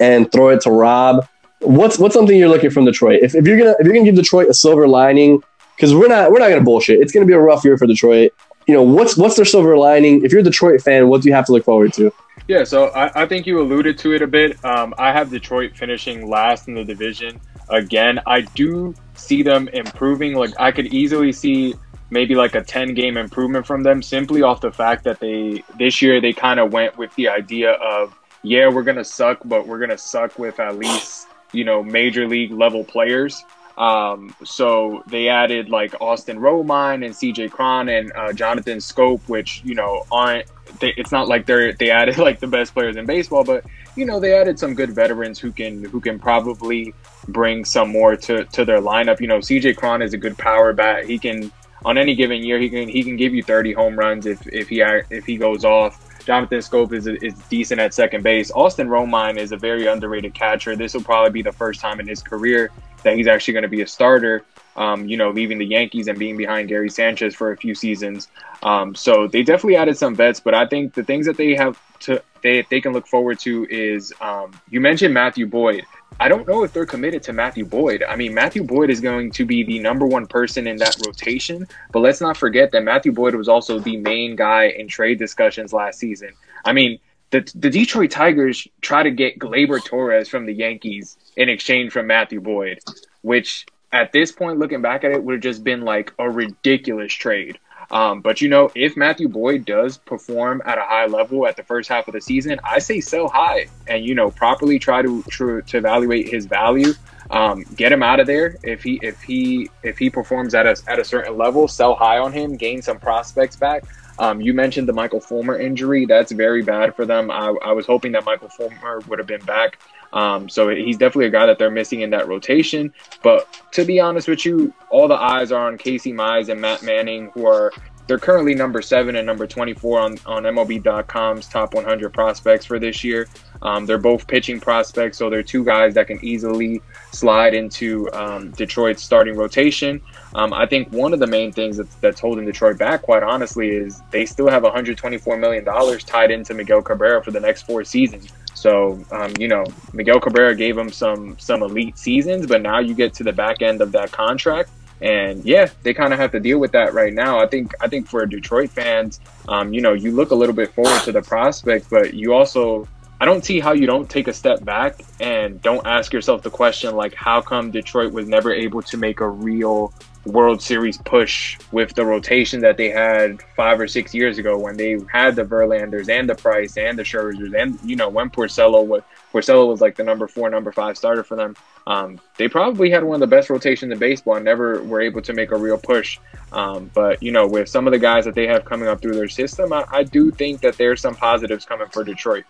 [0.00, 1.26] and throw it to Rob.
[1.60, 3.20] What's what's something you're looking from Detroit?
[3.22, 5.42] If, if you're gonna if you're gonna give Detroit a silver lining,
[5.76, 7.00] because we're not we're not gonna bullshit.
[7.00, 8.32] It's gonna be a rough year for Detroit.
[8.66, 10.24] You know what's what's their silver lining?
[10.24, 12.12] If you're a Detroit fan, what do you have to look forward to?
[12.48, 14.62] Yeah, so I, I think you alluded to it a bit.
[14.64, 18.20] Um, I have Detroit finishing last in the division again.
[18.26, 20.34] I do see them improving.
[20.34, 21.74] Like I could easily see
[22.10, 26.02] maybe like a 10 game improvement from them simply off the fact that they this
[26.02, 29.66] year they kind of went with the idea of yeah, we're going to suck, but
[29.66, 33.44] we're going to suck with at least, you know, major league level players.
[33.78, 39.62] Um, so they added like Austin Romine and CJ Cron and uh, Jonathan Schoop, which,
[39.64, 40.46] you know, aren't
[40.80, 43.64] they, it's not like they're they added like the best players in baseball, but
[43.96, 46.94] you know they added some good veterans who can who can probably
[47.28, 49.20] bring some more to to their lineup.
[49.20, 51.04] You know, CJ Cron is a good power bat.
[51.04, 51.50] He can
[51.84, 54.68] on any given year he can he can give you 30 home runs if if
[54.68, 56.08] he if he goes off.
[56.24, 58.50] Jonathan Schoop is is decent at second base.
[58.52, 60.76] Austin Romine is a very underrated catcher.
[60.76, 62.70] This will probably be the first time in his career
[63.02, 64.44] that he's actually going to be a starter.
[64.74, 68.28] Um, you know, leaving the Yankees and being behind Gary Sanchez for a few seasons.
[68.62, 71.78] Um, so they definitely added some vets, but I think the things that they have
[72.00, 75.84] to they they can look forward to is um, you mentioned Matthew Boyd.
[76.20, 78.04] I don't know if they're committed to Matthew Boyd.
[78.06, 81.66] I mean, Matthew Boyd is going to be the number one person in that rotation,
[81.90, 85.72] but let's not forget that Matthew Boyd was also the main guy in trade discussions
[85.72, 86.30] last season.
[86.64, 86.98] I mean,
[87.30, 92.02] the, the Detroit Tigers try to get Gleyber Torres from the Yankees in exchange for
[92.02, 92.80] Matthew Boyd,
[93.22, 97.12] which at this point, looking back at it, would have just been like a ridiculous
[97.12, 97.58] trade.
[97.90, 101.62] Um, but you know, if Matthew Boyd does perform at a high level at the
[101.62, 105.22] first half of the season, I say sell high and you know properly try to
[105.32, 106.94] to, to evaluate his value.
[107.30, 110.80] Um, get him out of there if he if he if he performs at a
[110.86, 111.68] at a certain level.
[111.68, 113.84] Sell high on him, gain some prospects back.
[114.18, 116.06] Um, you mentioned the Michael Fulmer injury.
[116.06, 117.30] That's very bad for them.
[117.30, 119.78] I, I was hoping that Michael Fulmer would have been back
[120.12, 122.92] Um, so he's definitely a guy that they're missing in that rotation.
[123.22, 126.82] But to be honest with you, all the eyes are on Casey Mize and Matt
[126.82, 127.72] Manning, who are
[128.06, 133.04] they're currently number seven and number 24 on, on MLB.com's top 100 prospects for this
[133.04, 133.28] year.
[133.62, 138.50] Um, they're both pitching prospects, so they're two guys that can easily slide into um,
[138.50, 140.00] Detroit's starting rotation.
[140.34, 143.70] Um, I think one of the main things that's, that's holding Detroit back, quite honestly,
[143.70, 147.84] is they still have 124 million dollars tied into Miguel Cabrera for the next four
[147.84, 148.32] seasons.
[148.62, 152.94] So, um, you know, Miguel Cabrera gave him some some elite seasons, but now you
[152.94, 154.70] get to the back end of that contract,
[155.00, 157.40] and yeah, they kind of have to deal with that right now.
[157.40, 160.72] I think I think for Detroit fans, um, you know, you look a little bit
[160.72, 162.86] forward to the prospect, but you also
[163.20, 166.50] I don't see how you don't take a step back and don't ask yourself the
[166.50, 169.92] question like, how come Detroit was never able to make a real
[170.24, 174.76] World Series push with the rotation that they had five or six years ago when
[174.76, 178.86] they had the Verlanders and the Price and the Scherzers and you know when Porcello
[178.86, 181.56] was Porcello was like the number four, number five starter for them.
[181.86, 185.22] Um, they probably had one of the best rotations in baseball and never were able
[185.22, 186.18] to make a real push.
[186.52, 189.14] Um, but you know, with some of the guys that they have coming up through
[189.14, 192.44] their system, I, I do think that there's some positives coming for Detroit.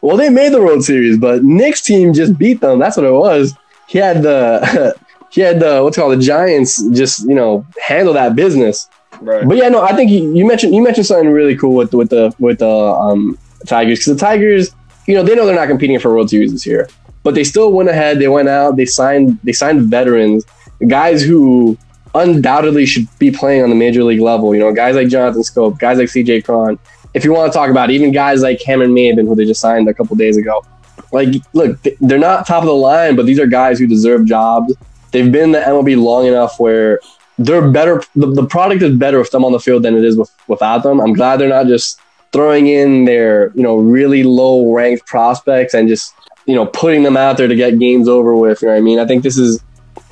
[0.00, 2.78] Well, they made the World Series, but Nick's team just beat them.
[2.78, 3.54] That's what it was.
[3.88, 4.94] He had the
[5.36, 8.88] he had the what's called the Giants just you know handle that business.
[9.20, 9.46] Right.
[9.46, 12.08] But yeah, no, I think you, you mentioned you mentioned something really cool with with
[12.08, 14.74] the with the um, Tigers because the Tigers,
[15.06, 16.88] you know, they know they're not competing for World Series this year,
[17.22, 18.18] but they still went ahead.
[18.18, 18.76] They went out.
[18.76, 20.46] They signed they signed veterans,
[20.88, 21.76] guys who
[22.14, 24.54] undoubtedly should be playing on the major league level.
[24.54, 26.42] You know, guys like Jonathan Schoop, guys like C.J.
[26.42, 26.78] Cron.
[27.12, 29.60] If you want to talk about it, even guys like Cameron Maybin, who they just
[29.60, 30.64] signed a couple days ago.
[31.12, 34.74] Like, look, they're not top of the line, but these are guys who deserve jobs
[35.12, 37.00] they've been in the MLB long enough where
[37.38, 38.02] they're better.
[38.14, 40.82] The, the product is better with them on the field than it is with, without
[40.82, 41.00] them.
[41.00, 42.00] I'm glad they're not just
[42.32, 46.14] throwing in their you know really low ranked prospects and just
[46.46, 48.62] you know putting them out there to get games over with.
[48.62, 48.98] You know what I mean?
[48.98, 49.62] I think this is.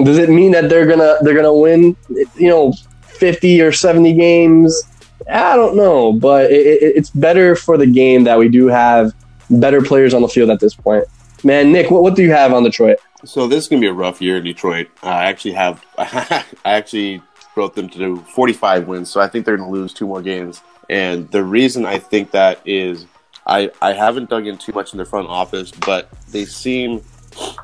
[0.03, 1.97] Does it mean that they're gonna they're gonna win?
[2.37, 4.83] You know, 50 or 70 games.
[5.31, 9.15] I don't know, but it, it, it's better for the game that we do have
[9.49, 11.05] better players on the field at this point.
[11.43, 12.99] Man, Nick, what, what do you have on Detroit?
[13.27, 14.89] So this is gonna be a rough year in Detroit.
[15.03, 17.23] I actually have, I actually
[17.57, 20.63] wrote them to do 45 wins, so I think they're gonna lose two more games.
[20.91, 23.07] And the reason I think that is,
[23.47, 27.01] I I haven't dug in too much in their front office, but they seem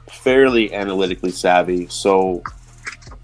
[0.09, 1.87] fairly analytically savvy.
[1.89, 2.43] So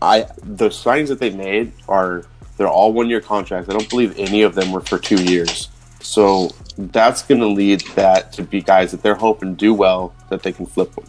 [0.02, 2.24] I the signings that they made are
[2.56, 3.68] they're all one year contracts.
[3.68, 5.68] I don't believe any of them were for two years.
[6.00, 10.42] So that's going to lead that to be guys that they're hoping do well that
[10.42, 11.04] they can flip them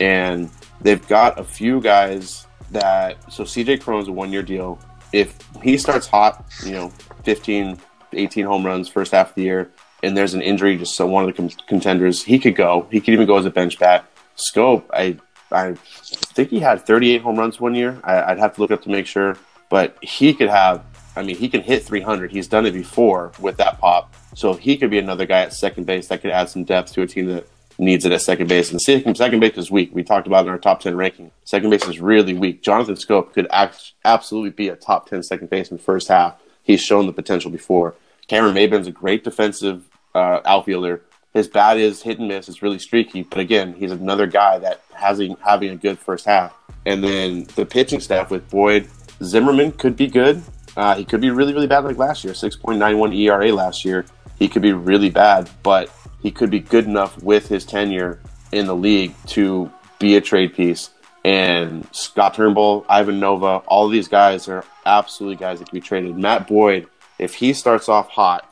[0.00, 3.32] and they've got a few guys that.
[3.32, 4.78] So CJ Cron's a one year deal.
[5.12, 6.88] If he starts hot, you know,
[7.24, 7.80] 15,
[8.12, 9.70] 18 home runs first half of the year,
[10.02, 12.86] and there's an injury just so one of the contenders, he could go.
[12.90, 14.06] He could even go as a bench bat.
[14.36, 15.18] Schoop, I
[15.52, 18.00] I think he had 38 home runs one year.
[18.04, 19.36] I, would have to look up to make sure,
[19.68, 20.84] but he could have.
[21.16, 22.30] I mean, he can hit 300.
[22.30, 25.84] He's done it before with that pop, so he could be another guy at second
[25.84, 27.46] base that could add some depth to a team that
[27.80, 28.70] needs it at second base.
[28.70, 29.90] And second, second base is weak.
[29.92, 31.30] We talked about in our top 10 ranking.
[31.44, 32.62] Second base is really weak.
[32.62, 36.34] Jonathan Schoop could act, absolutely be a top 10 second baseman first half.
[36.62, 37.94] He's shown the potential before.
[38.28, 41.02] Cameron Maybin's a great defensive uh, outfielder.
[41.32, 42.48] His bat is hit and miss.
[42.48, 43.22] It's really streaky.
[43.22, 46.54] But again, he's another guy that has a, having a good first half.
[46.84, 48.88] And then the pitching staff with Boyd,
[49.22, 50.42] Zimmermann could be good.
[50.76, 52.34] Uh, he could be really, really bad like last year.
[52.34, 54.04] 6.91 ERA last year.
[54.38, 55.48] He could be really bad.
[55.62, 55.90] But
[56.22, 58.20] he could be good enough with his tenure
[58.52, 60.90] in the league to be a trade piece.
[61.24, 66.16] And Scott Turnbull, Ivan Nova, all these guys are absolutely guys that can be traded.
[66.16, 66.86] Matt Boyd,
[67.18, 68.46] if he starts off hot,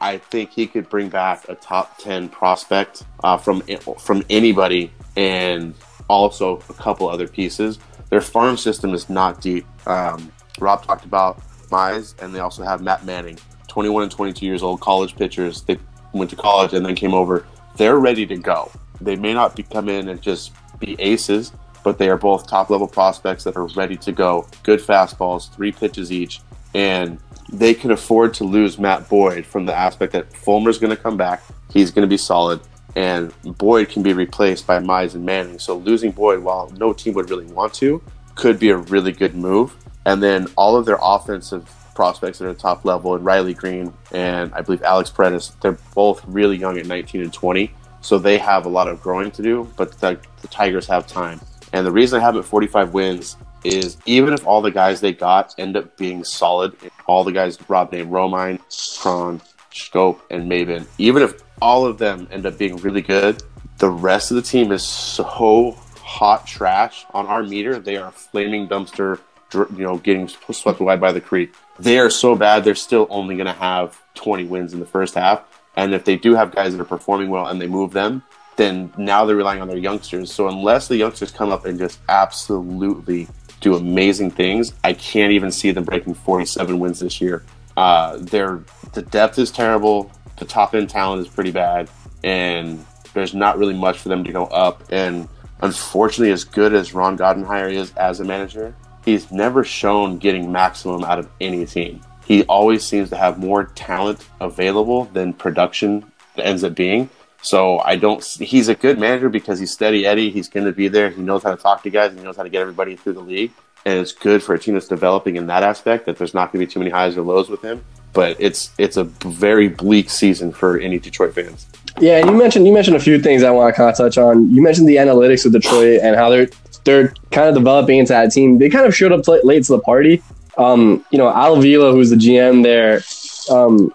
[0.00, 3.62] I think he could bring back a top ten prospect uh, from
[4.00, 5.74] from anybody, and
[6.08, 7.78] also a couple other pieces.
[8.10, 9.64] Their farm system is not deep.
[9.86, 13.38] Um, Rob talked about Mize, and they also have Matt Manning,
[13.68, 15.62] 21 and 22 years old, college pitchers.
[15.62, 15.78] They
[16.12, 17.46] went to college and then came over,
[17.76, 18.70] they're ready to go.
[19.00, 21.52] They may not be, come in and just be aces,
[21.84, 24.46] but they are both top level prospects that are ready to go.
[24.62, 26.40] Good fastballs, three pitches each,
[26.74, 27.18] and
[27.52, 31.16] they can afford to lose Matt Boyd from the aspect that Fulmer's going to come
[31.16, 31.42] back.
[31.72, 32.60] He's going to be solid,
[32.94, 35.58] and Boyd can be replaced by Mize and Manning.
[35.58, 38.02] So losing Boyd, while no team would really want to,
[38.34, 39.76] could be a really good move.
[40.04, 44.52] And then all of their offensive prospects at a top level, and Riley Greene and
[44.54, 45.52] I believe Alex Paredes.
[45.60, 49.30] They're both really young at 19 and 20, so they have a lot of growing
[49.32, 49.70] to do.
[49.76, 51.40] But the, the Tigers have time,
[51.72, 55.12] and the reason I have it 45 wins is even if all the guys they
[55.12, 56.76] got end up being solid,
[57.06, 58.58] all the guys Rob named Romine,
[59.00, 63.42] Cron, Schoop, and Maybin, even if all of them end up being really good,
[63.78, 67.78] the rest of the team is so hot trash on our meter.
[67.78, 69.20] They are flaming dumpster,
[69.54, 71.54] you know, getting swept away by the creek.
[71.78, 72.64] They are so bad.
[72.64, 75.42] They're still only going to have 20 wins in the first half.
[75.76, 78.22] And if they do have guys that are performing well and they move them,
[78.56, 80.32] then now they're relying on their youngsters.
[80.32, 83.28] So unless the youngsters come up and just absolutely
[83.60, 87.42] do amazing things, I can't even see them breaking 47 wins this year.
[87.76, 88.62] Uh, they're,
[88.92, 90.12] the depth is terrible.
[90.38, 91.88] The top end talent is pretty bad,
[92.22, 92.84] and
[93.14, 94.82] there's not really much for them to go up.
[94.90, 95.28] And
[95.62, 101.04] unfortunately, as good as Ron Gardenhire is as a manager, he's never shown getting maximum
[101.04, 102.00] out of any team.
[102.24, 107.10] He always seems to have more talent available than production ends up being.
[107.42, 108.24] So I don't.
[108.24, 110.30] He's a good manager because he's steady Eddie.
[110.30, 111.10] He's going to be there.
[111.10, 112.10] He knows how to talk to guys.
[112.10, 113.50] And he knows how to get everybody through the league,
[113.84, 116.06] and it's good for a team that's developing in that aspect.
[116.06, 117.84] That there's not going to be too many highs or lows with him.
[118.12, 121.66] But it's it's a very bleak season for any Detroit fans.
[122.00, 124.18] Yeah, and you mentioned you mentioned a few things I want to kind of touch
[124.18, 124.54] on.
[124.54, 126.48] You mentioned the analytics of Detroit and how they're
[126.84, 128.58] they're kind of developing into that team.
[128.58, 130.22] They kind of showed up late to the party.
[130.58, 133.02] Um, you know, Al Avila, who's the GM there,
[133.50, 133.92] um,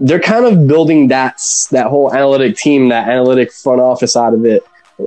[0.00, 4.44] they're kind of building that that whole analytic team, that analytic front office out of
[4.44, 4.64] it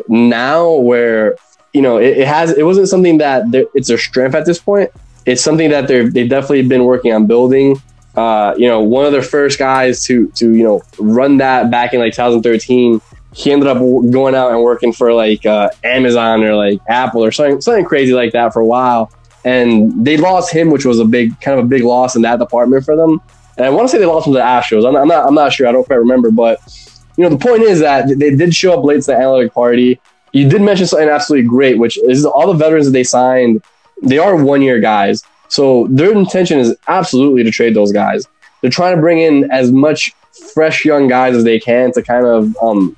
[0.08, 1.36] now, where
[1.74, 3.44] you know it, it has it wasn't something that
[3.74, 4.92] it's their strength at this point.
[5.26, 7.82] It's something that they're they've definitely been working on building.
[8.16, 11.94] Uh, you know, one of their first guys to to you know run that back
[11.94, 13.02] in like 2013.
[13.34, 17.32] He ended up going out and working for like uh, Amazon or like Apple or
[17.32, 19.12] something something crazy like that for a while.
[19.46, 22.40] And they lost him, which was a big kind of a big loss in that
[22.40, 23.22] department for them.
[23.58, 24.88] And I want to say they lost him to the Astros.
[24.88, 25.28] I'm, I'm, not.
[25.28, 25.68] I'm not sure.
[25.68, 26.32] I don't quite remember.
[26.32, 26.60] But
[27.18, 30.00] you know, the point is that they did show up late to the analytic party.
[30.32, 33.64] You did mention something absolutely great, which is all the veterans that they signed.
[34.02, 38.28] They are one year guys, so their intention is absolutely to trade those guys.
[38.62, 40.14] They're trying to bring in as much
[40.54, 42.98] fresh young guys as they can to kind of, um,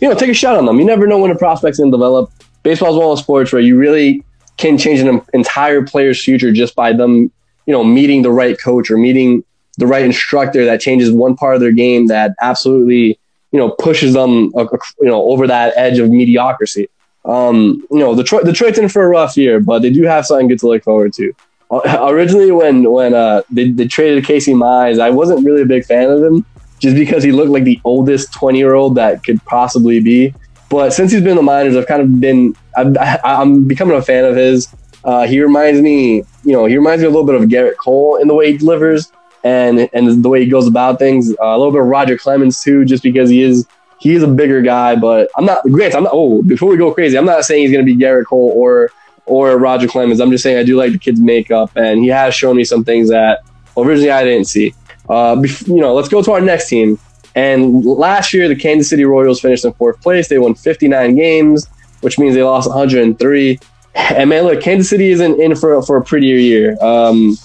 [0.00, 0.78] you know, take a shot on them.
[0.78, 2.30] You never know when a prospect's going to develop.
[2.62, 4.24] Baseball's one of those sports where you really
[4.56, 7.30] can change an entire player's future just by them,
[7.66, 9.44] you know, meeting the right coach or meeting
[9.78, 13.18] the right instructor that changes one part of their game that absolutely
[13.54, 14.66] you know pushes them uh,
[15.00, 16.88] you know over that edge of mediocrity.
[17.24, 20.48] Um, you know, Detroit Detroit's in for a rough year, but they do have something
[20.48, 21.32] good to look forward to.
[21.70, 25.84] Uh, originally, when when uh, they, they traded Casey Mize, I wasn't really a big
[25.84, 26.44] fan of him
[26.78, 30.34] just because he looked like the oldest twenty year old that could possibly be.
[30.68, 34.02] But since he's been in the minors, I've kind of been I'm, I'm becoming a
[34.02, 34.68] fan of his.
[35.04, 38.16] Uh, he reminds me, you know, he reminds me a little bit of Gerrit Cole
[38.16, 39.12] in the way he delivers
[39.44, 41.30] and and the way he goes about things.
[41.32, 43.66] Uh, a little bit of Roger Clemens too, just because he is
[44.00, 44.96] he is a bigger guy.
[44.96, 45.94] But I'm not Grant.
[45.94, 46.12] I'm not.
[46.14, 48.90] Oh, before we go crazy, I'm not saying he's going to be Gerrit Cole or
[49.26, 50.20] or Roger Clemens.
[50.20, 52.84] I'm just saying I do like the kid's makeup, and he has shown me some
[52.84, 53.40] things that
[53.76, 54.74] originally I didn't see.
[55.08, 56.98] Uh, you know, let's go to our next team.
[57.34, 60.28] And last year, the Kansas City Royals finished in fourth place.
[60.28, 61.68] They won 59 games,
[62.00, 63.58] which means they lost 103.
[63.94, 66.76] And man, look, Kansas City isn't in for for a prettier year.
[66.82, 67.36] Um,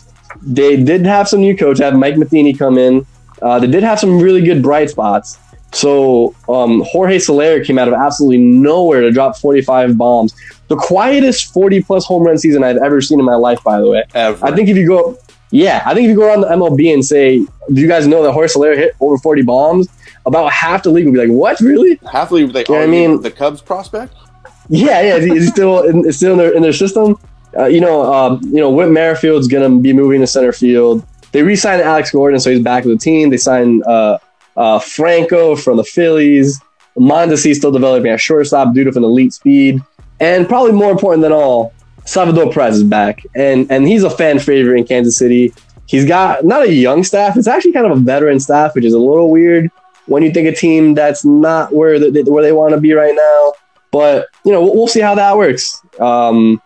[0.42, 3.06] they did have some new coach, have Mike Matheny come in.
[3.42, 5.38] Uh, they did have some really good bright spots.
[5.72, 10.36] So um, Jorge Soler came out of absolutely nowhere to drop 45 bombs.
[10.68, 13.88] The quietest 40 plus home run season I've ever seen in my life, by the
[13.88, 14.04] way.
[14.14, 14.46] Ever.
[14.46, 15.18] I think if you go,
[15.52, 18.24] yeah, I think if you go around the MLB and say, do you guys know
[18.24, 19.88] that Jorge Soler hit over 40 bombs?
[20.26, 22.00] About half the league would be like, what, really?
[22.12, 24.14] Half the league, they, you know I mean, the Cubs prospect?
[24.70, 27.18] Yeah, yeah, is he still, in, still in, their, in their system?
[27.58, 31.04] Uh, you know, um, you know, Whit Merrifield's going to be moving to center field.
[31.32, 33.32] They re-signed Alex Gordon, so he's back with the team.
[33.32, 34.20] They signed uh,
[34.56, 36.62] uh, Franco from the Phillies.
[36.98, 39.82] Mondesi still developing at shortstop due to an elite speed,
[40.20, 41.74] and probably more important than all,
[42.10, 45.54] Salvador Perez is back, and and he's a fan favorite in Kansas City.
[45.86, 48.94] He's got not a young staff; it's actually kind of a veteran staff, which is
[48.94, 49.70] a little weird
[50.08, 53.14] when you think a team that's not where they, where they want to be right
[53.16, 53.54] now.
[53.92, 55.80] But you know, we'll, see how that works.
[56.00, 56.60] Um,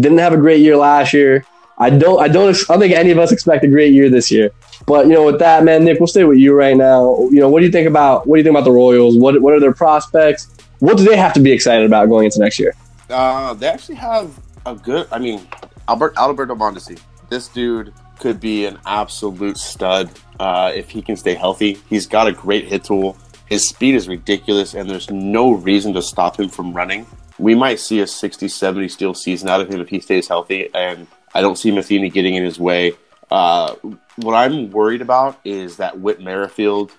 [0.00, 1.44] didn't have a great year last year.
[1.76, 2.18] I don't.
[2.18, 2.48] I don't.
[2.48, 4.50] I don't think any of us expect a great year this year.
[4.86, 7.28] But you know, with that, man, Nick, we'll stay with you right now.
[7.30, 9.18] You know, what do you think about what do you think about the Royals?
[9.18, 10.48] What What are their prospects?
[10.78, 12.74] What do they have to be excited about going into next year?
[13.10, 14.32] Uh, they actually have
[14.66, 15.06] a good.
[15.10, 15.46] I mean,
[15.88, 17.00] Albert Alberto Mondesi.
[17.28, 21.78] This dude could be an absolute stud uh, if he can stay healthy.
[21.88, 23.16] He's got a great hit tool.
[23.46, 27.06] His speed is ridiculous, and there's no reason to stop him from running
[27.40, 30.68] we might see a 60 70 steal season out of him if he stays healthy.
[30.74, 32.92] And I don't see Matheny getting in his way.
[33.30, 33.74] Uh,
[34.16, 36.92] what I'm worried about is that Whit Merrifield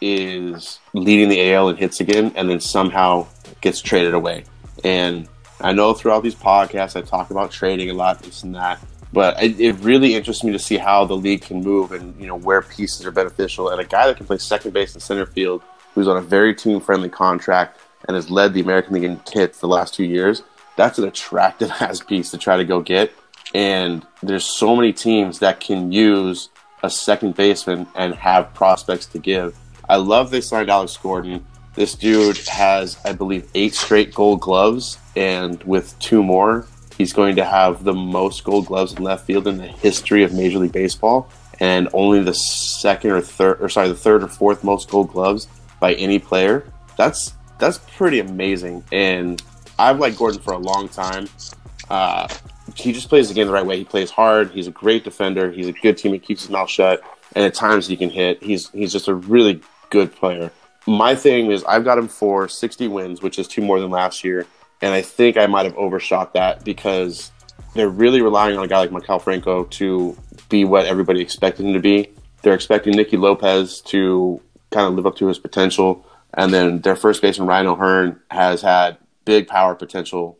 [0.00, 3.26] is leading the AL in hits again and then somehow
[3.60, 4.44] gets traded away.
[4.84, 5.28] And
[5.60, 8.80] I know throughout these podcasts I talk about trading a lot, this and that,
[9.12, 12.26] but it, it, really interests me to see how the league can move and you
[12.26, 13.70] know where pieces are beneficial.
[13.70, 15.62] And a guy that can play second base and center field,
[15.94, 19.58] who's on a very team friendly contract, and has led the American League in hits
[19.58, 20.42] the last two years.
[20.76, 23.12] That's an attractive ass piece to try to go get.
[23.54, 26.50] And there's so many teams that can use
[26.82, 29.56] a second baseman and have prospects to give.
[29.88, 31.44] I love they signed Alex Gordon.
[31.78, 36.66] This dude has, I believe, eight straight gold gloves, and with two more,
[36.96, 40.34] he's going to have the most gold gloves in left field in the history of
[40.34, 44.64] Major League Baseball, and only the second or third, or sorry, the third or fourth
[44.64, 45.46] most gold gloves
[45.78, 46.64] by any player.
[46.96, 49.40] That's that's pretty amazing, and
[49.78, 51.28] I've liked Gordon for a long time.
[51.88, 52.26] Uh,
[52.74, 53.78] he just plays the game the right way.
[53.78, 54.50] He plays hard.
[54.50, 55.52] He's a great defender.
[55.52, 56.12] He's a good team.
[56.12, 57.02] He keeps his mouth shut,
[57.36, 58.42] and at times he can hit.
[58.42, 59.60] He's he's just a really
[59.90, 60.50] good player.
[60.88, 64.24] My thing is, I've got him for 60 wins, which is two more than last
[64.24, 64.46] year,
[64.80, 67.30] and I think I might have overshot that because
[67.74, 70.16] they're really relying on a guy like Maikel Franco to
[70.48, 72.10] be what everybody expected him to be.
[72.40, 76.96] They're expecting Nicky Lopez to kind of live up to his potential, and then their
[76.96, 80.38] first baseman Ryan O'Hearn has had big power potential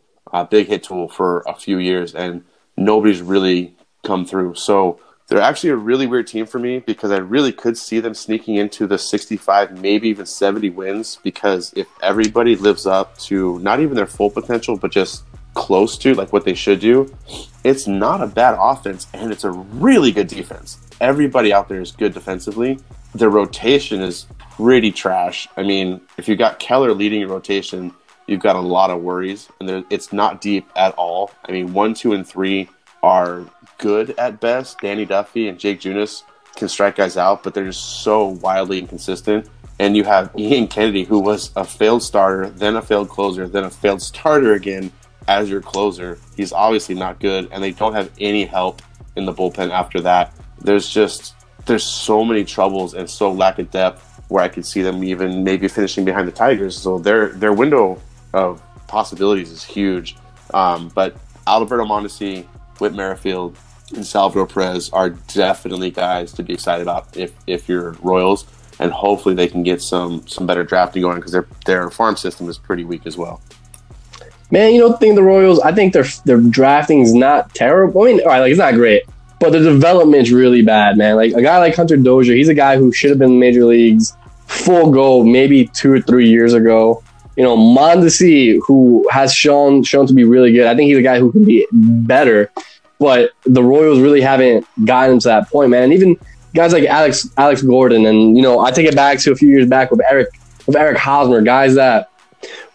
[0.51, 2.43] big hit tool for a few years, and
[2.75, 4.55] nobody's really come through.
[4.55, 4.99] So
[5.29, 8.57] they're actually a really weird team for me because I really could see them sneaking
[8.57, 11.19] into the 65, maybe even 70 wins.
[11.23, 16.15] Because if everybody lives up to not even their full potential, but just close to
[16.15, 17.15] like what they should do,
[17.63, 20.79] it's not a bad offense and it's a really good defense.
[21.01, 22.79] Everybody out there is good defensively.
[23.15, 25.47] Their rotation is pretty trash.
[25.57, 27.93] I mean, if you got Keller leading your rotation,
[28.27, 31.31] you've got a lot of worries, and it's not deep at all.
[31.47, 32.69] I mean, one, two, and three
[33.03, 33.45] are
[33.79, 34.81] good at best.
[34.81, 36.23] Danny Duffy and Jake Junis
[36.57, 39.49] can strike guys out, but they're just so wildly inconsistent.
[39.79, 43.65] And you have Ian Kennedy, who was a failed starter, then a failed closer, then
[43.65, 44.93] a failed starter again
[45.29, 46.19] as your closer.
[46.37, 48.83] He's obviously not good, and they don't have any help
[49.15, 50.35] in the bullpen after that.
[50.61, 51.35] There's just
[51.67, 55.45] there's so many troubles and so lack of depth where I could see them even
[55.45, 56.77] maybe finishing behind the Tigers.
[56.77, 58.01] So their their window
[58.33, 60.17] of possibilities is huge.
[60.55, 61.17] Um, but
[61.47, 62.45] Alberto Mondesi,
[62.79, 63.57] Whit Merrifield,
[63.95, 68.47] and Salvador Perez are definitely guys to be excited about if, if you're Royals,
[68.79, 72.49] and hopefully they can get some some better drafting going because their their farm system
[72.49, 73.41] is pretty weak as well.
[74.51, 78.03] Man, you know the thing the Royals, I think their their drafting is not terrible.
[78.03, 79.03] I mean, all right, like it's not great,
[79.41, 81.17] but the development's really bad, man.
[81.17, 84.17] Like a guy like Hunter Dozier, he's a guy who should have been major leagues
[84.47, 87.03] full go maybe two or three years ago
[87.39, 90.67] you know, Mondesi, who has shown shown to be really good.
[90.67, 92.51] I think he's a guy who can be better,
[92.99, 95.85] but the Royals really haven't gotten to that point, man.
[95.85, 96.17] And even
[96.55, 99.49] guys like Alex Alex Gordon, and you know, I take it back to a few
[99.49, 100.29] years back with Eric
[100.67, 102.11] with Eric Hosmer, guys that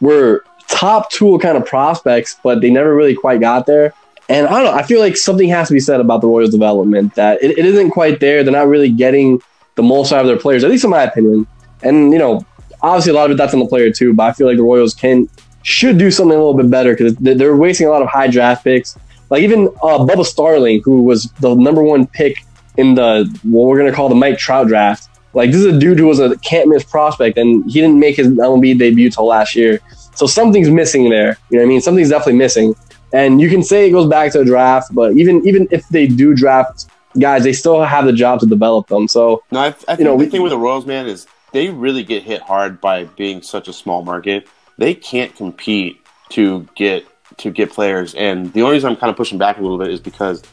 [0.02, 3.94] were top tool kind of prospects, but they never really quite got there.
[4.30, 4.72] And I don't know.
[4.72, 7.66] I feel like something has to be said about the Royals' development that it, it
[7.66, 8.44] isn't quite there.
[8.44, 9.42] They're not really getting
[9.76, 11.46] the most out of their players, at least in my opinion.
[11.84, 12.46] And you know,
[12.82, 14.64] obviously a lot of it that's on the player too, but I feel like the
[14.64, 15.28] Royals can
[15.64, 18.64] should do something a little bit better because they're wasting a lot of high draft
[18.64, 18.98] picks.
[19.30, 22.46] Like even uh, Bubba Starling, who was the number one pick
[22.78, 25.10] in the what we're gonna call the Mike Trout draft.
[25.34, 28.18] Like this is a dude who was a can't miss prospect, and he didn't make
[28.18, 29.80] his MLB debut till last year.
[30.16, 31.38] So something's missing there.
[31.50, 31.82] You know what I mean?
[31.82, 32.76] Something's definitely missing.
[33.14, 36.08] And you can say it goes back to the draft, but even even if they
[36.08, 36.88] do draft
[37.20, 39.08] guys, they still have the job to develop them.
[39.08, 41.70] So no, I, I think you know, the thing with the Royals, man, is they
[41.70, 44.48] really get hit hard by being such a small market.
[44.78, 47.06] They can't compete to get
[47.38, 49.90] to get players, and the only reason I'm kind of pushing back a little bit
[49.90, 50.44] is because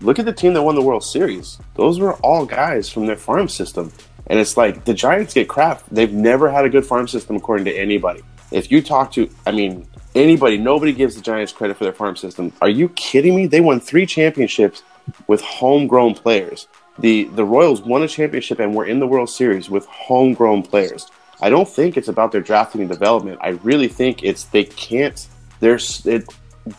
[0.00, 1.58] look at the team that won the World Series.
[1.74, 3.92] Those were all guys from their farm system,
[4.26, 5.82] and it's like the Giants get crap.
[5.90, 8.22] They've never had a good farm system according to anybody.
[8.50, 12.16] If you talk to, I mean, anybody, nobody gives the Giants credit for their farm
[12.16, 12.52] system.
[12.60, 13.46] Are you kidding me?
[13.46, 14.82] They won three championships
[15.26, 16.66] with homegrown players
[17.00, 21.06] the the Royals won a championship and were in the World Series with homegrown players.
[21.40, 23.38] I don't think it's about their drafting and development.
[23.40, 25.26] I really think it's they can't.
[25.60, 26.28] They're it,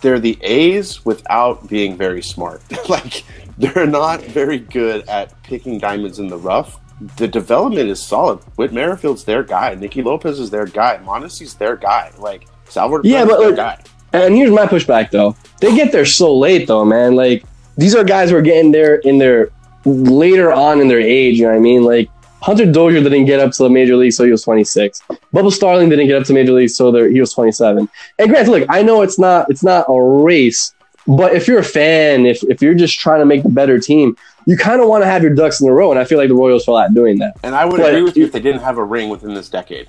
[0.01, 2.61] they're the A's without being very smart.
[2.89, 3.23] like
[3.57, 6.79] they're not very good at picking diamonds in the rough.
[7.17, 8.39] The development is solid.
[8.57, 9.73] Whit Merrifield's their guy.
[9.75, 10.99] Nicky Lopez is their guy.
[11.03, 12.11] Mondesi's their guy.
[12.17, 13.81] Like Salvador yeah, but their guy.
[14.13, 15.35] And here's my pushback though.
[15.59, 17.15] They get there so late though, man.
[17.15, 17.43] Like
[17.77, 19.49] these are guys who are getting there in their
[19.85, 21.37] later on in their age.
[21.39, 21.83] You know what I mean?
[21.83, 22.09] Like
[22.41, 25.01] Hunter Dozier didn't get up to the major league, so he was 26.
[25.33, 27.87] Bubba Starling didn't get up to major league, so he was 27.
[28.17, 30.73] And granted, look, I know it's not it's not a race,
[31.07, 34.17] but if you're a fan, if if you're just trying to make the better team,
[34.47, 36.29] you kind of want to have your ducks in a row, and I feel like
[36.29, 37.35] the Royals fell out doing that.
[37.43, 39.49] And I would but, agree with you if they didn't have a ring within this
[39.49, 39.87] decade.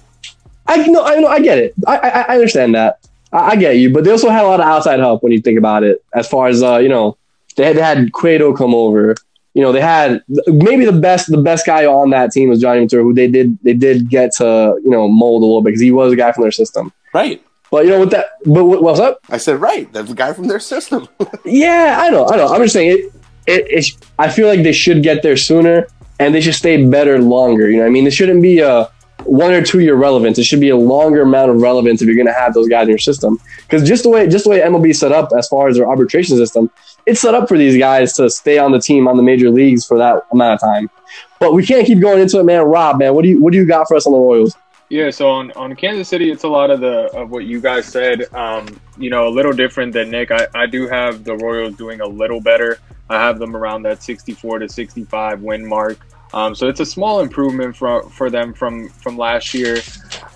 [0.67, 1.75] I know, I know, I get it.
[1.87, 3.01] I I, I understand that.
[3.33, 5.41] I, I, get you, but they also had a lot of outside help when you
[5.41, 6.05] think about it.
[6.15, 7.17] As far as uh, you know,
[7.57, 9.17] they had, they had Cueto come over
[9.55, 12.81] you know, they had maybe the best the best guy on that team was Johnny
[12.81, 15.81] Ventura, who they did they did get to you know mold a little bit because
[15.83, 16.93] he was a guy from their system.
[17.13, 17.43] Right.
[17.71, 19.21] But you know, what that, but what- what's up?
[19.31, 19.91] I said right.
[19.93, 21.09] That's the guy from their system.
[21.45, 22.49] Yeah, I know, I know.
[22.49, 23.13] I'm just saying it.
[23.47, 24.07] It, it.
[24.19, 25.87] I feel like they should get there sooner,
[26.21, 27.69] and they should stay better longer.
[27.69, 28.89] You know, what I mean, it shouldn't be a
[29.25, 30.39] one or two year relevance.
[30.39, 32.83] It should be a longer amount of relevance if you're going to have those guys
[32.85, 33.39] in your system.
[33.63, 35.89] Because just the way just the way MLB is set up as far as their
[35.89, 36.71] arbitration system,
[37.07, 39.85] it's set up for these guys to stay on the team on the major leagues
[39.85, 40.91] for that amount of time.
[41.41, 42.63] But we can't keep going into it, man.
[42.63, 44.57] Rob, man, what do you what do you got for us on the Royals?
[44.89, 47.87] Yeah, so on, on Kansas City, it's a lot of the of what you guys
[47.87, 48.33] said.
[48.35, 50.31] Um, you know, a little different than Nick.
[50.31, 52.79] I, I do have the Royals doing a little better.
[53.09, 55.99] I have them around that 64 to 65 win mark.
[56.35, 59.79] Um, so it's a small improvement for for them from from last year.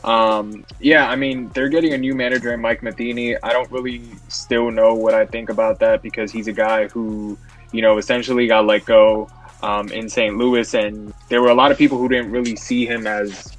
[0.05, 3.37] Um, yeah, I mean they're getting a new manager in Mike Matheny.
[3.43, 7.39] I don't really still know what I think about that because he's a guy who
[7.73, 9.31] you know essentially got let go
[9.63, 10.37] um, in St.
[10.37, 13.57] Louis, and there were a lot of people who didn't really see him as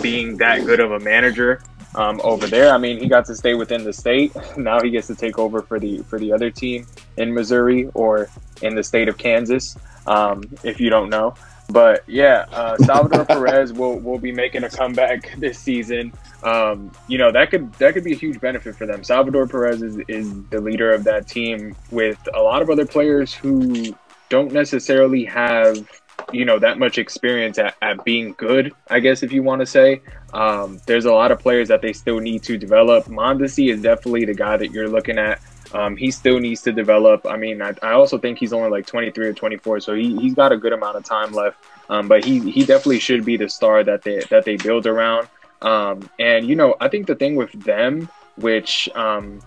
[0.00, 1.60] being that good of a manager
[1.94, 2.72] um, over there.
[2.72, 4.32] I mean, he got to stay within the state.
[4.56, 6.86] Now he gets to take over for the for the other team
[7.16, 8.28] in Missouri or
[8.62, 9.76] in the state of Kansas,
[10.06, 11.34] um, if you don't know.
[11.72, 16.12] But yeah, uh, Salvador Perez will will be making a comeback this season.
[16.42, 19.04] Um, you know that could that could be a huge benefit for them.
[19.04, 23.32] Salvador Perez is, is the leader of that team with a lot of other players
[23.32, 23.94] who
[24.28, 25.88] don't necessarily have
[26.32, 29.66] you know that much experience at, at being good i guess if you want to
[29.66, 30.00] say
[30.32, 34.24] um, there's a lot of players that they still need to develop mondesi is definitely
[34.24, 35.40] the guy that you're looking at
[35.74, 37.26] um, he still needs to develop.
[37.26, 40.34] I mean I, I also think he's only like 23 or 24 so he, he's
[40.34, 41.58] got a good amount of time left.
[41.88, 45.28] Um, but he, he definitely should be the star that they that they build around.
[45.62, 49.40] Um, and you know i think the thing with them which um,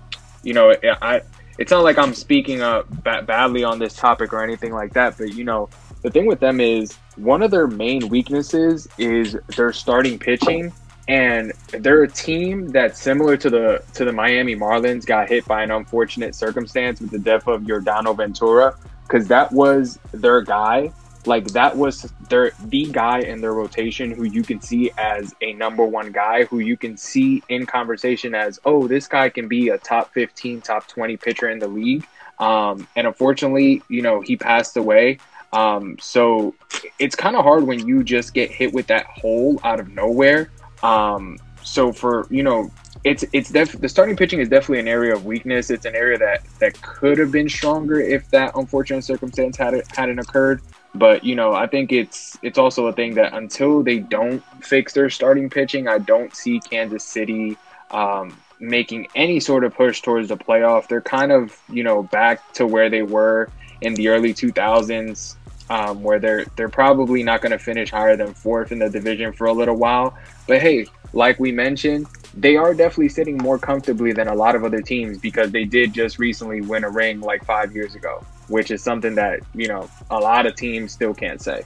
[0.44, 1.22] you know i
[1.58, 5.18] it's not like i'm speaking up ba- badly on this topic or anything like that
[5.18, 5.70] but you know
[6.04, 10.72] the thing with them is one of their main weaknesses is their starting pitching
[11.08, 15.64] and they're a team that's similar to the to the Miami Marlins got hit by
[15.64, 18.76] an unfortunate circumstance with the death of Yordano Ventura
[19.08, 20.92] because that was their guy.
[21.26, 25.54] Like that was their the guy in their rotation who you can see as a
[25.54, 29.70] number one guy who you can see in conversation as oh this guy can be
[29.70, 32.06] a top 15 top 20 pitcher in the league.
[32.40, 35.20] Um, and unfortunately you know he passed away.
[35.52, 36.56] Um, so
[36.98, 40.50] it's kind of hard when you just get hit with that hole out of nowhere.
[40.84, 42.70] Um, so for you know,
[43.04, 45.70] it's it's def- the starting pitching is definitely an area of weakness.
[45.70, 50.20] It's an area that that could have been stronger if that unfortunate circumstance had hadn't
[50.20, 50.62] occurred.
[50.94, 54.94] But you know, I think it's it's also a thing that until they don't fix
[54.94, 57.58] their starting pitching, I don't see Kansas City
[57.90, 60.88] um, making any sort of push towards the playoff.
[60.88, 63.50] They're kind of you know back to where they were
[63.82, 65.36] in the early 2000s
[65.70, 69.34] um, where they're they're probably not going to finish higher than fourth in the division
[69.34, 70.18] for a little while.
[70.48, 74.64] But hey, like we mentioned, they are definitely sitting more comfortably than a lot of
[74.64, 78.72] other teams because they did just recently win a ring like five years ago, which
[78.72, 81.64] is something that you know a lot of teams still can't say.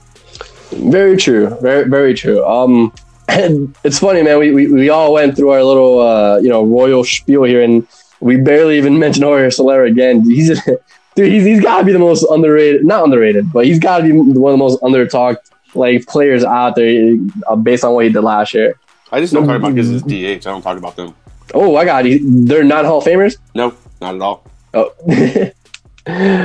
[0.70, 1.56] Very true.
[1.60, 2.44] Very very true.
[2.44, 2.92] Um,
[3.28, 4.38] it's funny, man.
[4.38, 7.86] We, we, we all went through our little uh, you know royal spiel here, and
[8.20, 10.22] we barely even mentioned Jorge Soler again.
[10.22, 10.62] He's
[11.14, 14.04] dude, he's, he's got to be the most underrated, not underrated, but he's got to
[14.04, 17.16] be one of the most under talked like players out there
[17.48, 18.78] uh, based on what he did last year.
[19.10, 20.46] I just don't talk about because it's DH.
[20.46, 21.14] I don't talk about them.
[21.54, 22.20] Oh, I got it.
[22.22, 23.38] They're not Hall of Famers.
[23.54, 24.44] No, not at all.
[24.74, 24.92] Oh,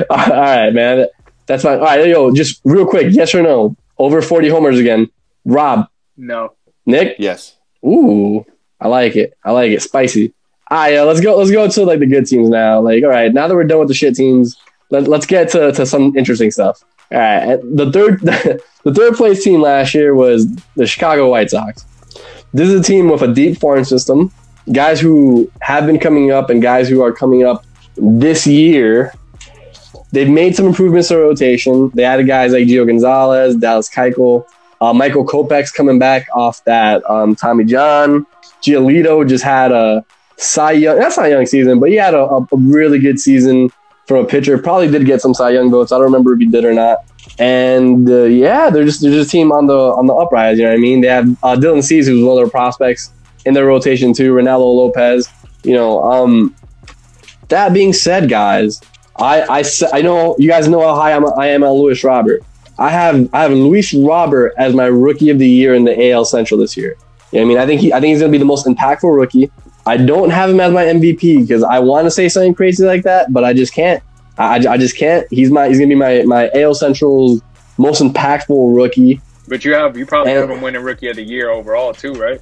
[0.10, 1.08] all right, man.
[1.46, 1.80] That's fine.
[1.80, 3.76] All right, yo, just real quick, yes or no?
[3.98, 5.10] Over forty homers again.
[5.46, 6.54] Rob, No,
[6.86, 7.18] Nick.
[7.20, 7.58] Yes.
[7.86, 8.46] Ooh,
[8.80, 9.38] I like it.
[9.44, 9.82] I like it.
[9.82, 10.34] Spicy.
[10.72, 11.36] All right, yeah, let's go.
[11.36, 12.80] Let's go to like the good teams now.
[12.80, 14.56] Like, all right, now that we're done with the shit teams,
[14.90, 16.82] let, let's get to, to some interesting stuff.
[17.12, 18.22] All right, the third
[18.84, 21.86] the third place team last year was the Chicago White Sox.
[22.54, 24.32] This is a team with a deep farm system,
[24.72, 27.66] guys who have been coming up and guys who are coming up
[27.96, 29.14] this year.
[30.12, 31.90] They've made some improvements to rotation.
[31.96, 34.46] They added guys like Gio Gonzalez, Dallas Keuchel,
[34.80, 38.28] uh, Michael Kopech's coming back off that um, Tommy John.
[38.62, 40.06] Giolito just had a
[40.38, 43.72] Cy Young, That's not Young season, but he had a, a really good season
[44.06, 44.58] from a pitcher.
[44.58, 45.92] Probably did get some Cy Young votes.
[45.92, 47.00] I don't remember if he did or not.
[47.40, 50.58] And uh, yeah, they're just they're just a team on the on the uprise.
[50.58, 51.02] You know what I mean?
[51.02, 53.12] They have uh, Dylan Cease, who's one of their prospects
[53.46, 54.34] in their rotation too.
[54.34, 55.30] Reynaldo Lopez.
[55.64, 56.56] You know, um,
[57.48, 58.82] that being said, guys,
[59.16, 59.64] I, I
[59.94, 62.44] I know you guys know how high I'm, I am on Luis Robert.
[62.78, 66.26] I have I have Luis Robert as my rookie of the year in the AL
[66.26, 66.96] Central this year.
[67.32, 67.58] You know I mean?
[67.58, 69.52] I think he I think he's gonna be the most impactful rookie.
[69.86, 73.04] I don't have him as my MVP because I want to say something crazy like
[73.04, 74.02] that, but I just can't.
[74.38, 75.28] I, I just can't.
[75.30, 77.42] He's my he's gonna be my my AL Central's
[77.78, 79.22] most impactful rookie.
[79.48, 82.14] But you have you probably And- have him winning rookie of the year overall too,
[82.14, 82.42] right?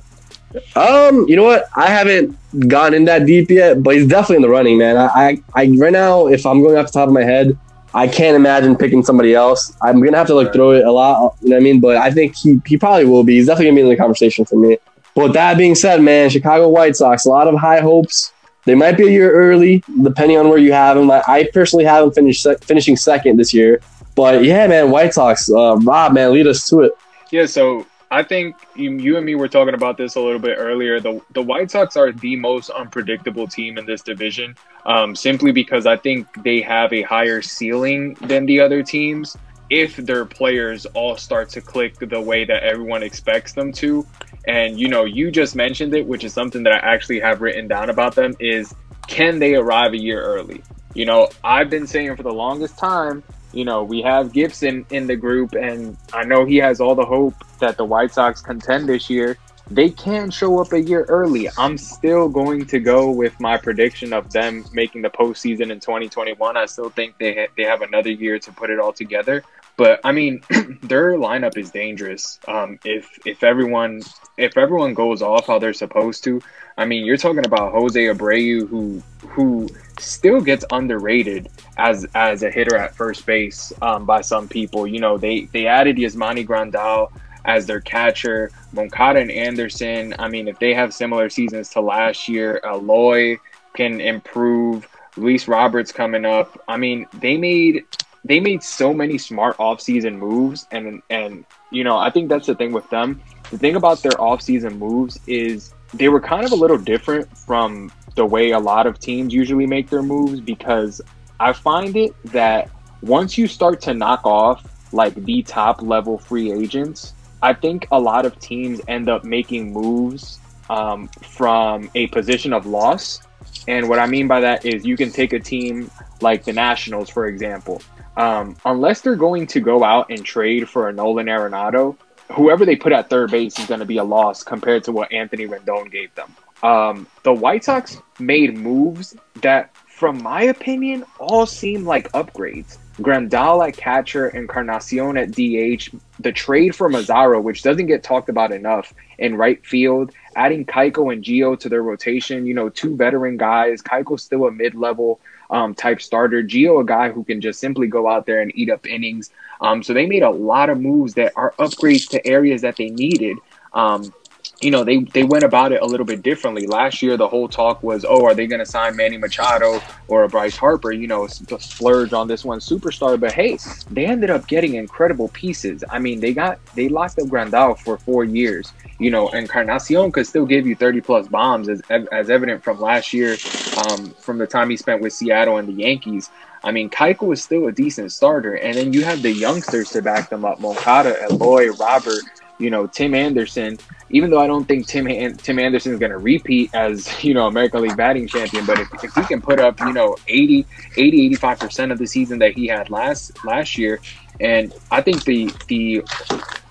[0.76, 1.66] Um, you know what?
[1.78, 2.38] I haven't
[2.68, 4.98] gotten in that deep yet, but he's definitely in the running, man.
[4.98, 7.58] I, I, I right now, if I'm going off the top of my head,
[7.94, 9.74] I can't imagine picking somebody else.
[9.82, 10.56] I'm gonna have to like Right.
[10.56, 11.80] throw it a lot, you know what I mean?
[11.80, 13.36] But I think he, he probably will be.
[13.36, 14.78] He's definitely gonna be in the conversation for me.
[15.16, 18.32] But with that being said, man, Chicago White Sox, a lot of high hopes.
[18.66, 21.10] They might be a year early, depending on where you have them.
[21.10, 23.82] I, personally have them finish finishing second this year.
[24.16, 26.92] But yeah, man, White Sox, uh, Rob, man, lead us to it.
[27.32, 30.58] Yeah, so I think you, you and me were talking about this a little bit
[30.60, 31.00] earlier.
[31.00, 34.56] The the White Sox are the most unpredictable team in this division,
[34.86, 39.38] um, simply because I think they have a higher ceiling than the other teams.
[39.70, 44.06] If their players all start to click the way that everyone expects them to,
[44.48, 47.68] and you know, you just mentioned it, which is something that I actually have written
[47.68, 48.74] down about them, is
[49.08, 50.64] can they arrive a year early?
[50.94, 53.24] You know, I've been saying for the longest time
[53.54, 57.06] you know, we have Gibson in the group, and I know he has all the
[57.06, 59.38] hope that the White Sox contend this year.
[59.70, 61.48] They can show up a year early.
[61.58, 66.58] I'm still going to go with my prediction of them making the postseason in 2021.
[66.58, 69.44] I still think they ha- they have another year to put it all together.
[69.82, 70.44] But I mean,
[70.84, 72.40] their lineup is dangerous.
[72.48, 74.04] Um, if if everyone
[74.38, 76.40] if everyone goes off how they're supposed to,
[76.78, 79.68] I mean, you're talking about Jose Abreu, who who
[79.98, 84.86] still gets underrated as as a hitter at first base um, by some people.
[84.86, 87.12] You know, they they added Yasmani Grandal
[87.46, 90.14] as their catcher, Moncada and Anderson.
[90.20, 93.38] I mean, if they have similar seasons to last year, Eloy
[93.74, 94.88] can improve.
[95.18, 96.62] Luis Roberts coming up.
[96.70, 97.84] I mean, they made
[98.24, 102.56] they made so many smart offseason moves and and you know, I think that's the
[102.56, 103.22] thing with them.
[103.50, 107.92] The thing about their offseason moves is they were kind of a little different from
[108.16, 111.02] the way a lot of teams usually make their moves because
[111.40, 112.70] I find it that
[113.02, 118.00] once you start to knock off like the top level free agents, I think a
[118.00, 123.22] lot of teams end up making moves um, from a position of loss.
[123.68, 125.90] And what I mean by that is you can take a team
[126.22, 127.82] like the Nationals, for example.
[128.18, 131.96] Um, unless they're going to go out and trade for a Nolan Arenado,
[132.32, 135.12] whoever they put at third base is going to be a loss compared to what
[135.12, 136.36] Anthony Rendon gave them.
[136.64, 142.78] Um, the White Sox made moves that, from my opinion, all seem like upgrades.
[142.98, 145.90] Grandal at catcher, Encarnacion at DH,
[146.20, 151.12] the trade for Mazara, which doesn't get talked about enough in right field, adding Keiko
[151.12, 153.82] and Gio to their rotation, you know, two veteran guys.
[153.82, 155.20] Keiko's still a mid level
[155.52, 156.42] um, type starter.
[156.42, 159.32] Gio, a guy who can just simply go out there and eat up innings.
[159.60, 162.90] Um, so they made a lot of moves that are upgrades to areas that they
[162.90, 163.38] needed.
[163.74, 164.14] Um,
[164.62, 166.68] you know, they, they went about it a little bit differently.
[166.68, 170.24] Last year, the whole talk was, oh, are they going to sign Manny Machado or
[170.24, 170.92] a Bryce Harper?
[170.92, 173.20] You know, splurge on this one superstar.
[173.20, 173.58] But hey,
[173.90, 175.84] they ended up getting incredible pieces.
[175.90, 178.72] I mean, they got they locked up Grandal for four years.
[179.00, 181.82] You know, Encarnacion could still give you 30 plus bombs, as
[182.12, 183.38] as evident from last year,
[183.78, 186.30] um, from the time he spent with Seattle and the Yankees.
[186.64, 190.04] I mean, Keiko is still a decent starter, and then you have the youngsters to
[190.04, 192.24] back them up: Moncada, Eloy, Robert.
[192.62, 193.78] You know, Tim Anderson.
[194.14, 195.08] Even though I don't think Tim
[195.38, 199.04] Tim Anderson is going to repeat as you know American League batting champion, but if,
[199.04, 200.66] if he can put up you know 80,
[200.98, 204.00] 80 85 percent of the season that he had last last year,
[204.40, 206.04] and I think the the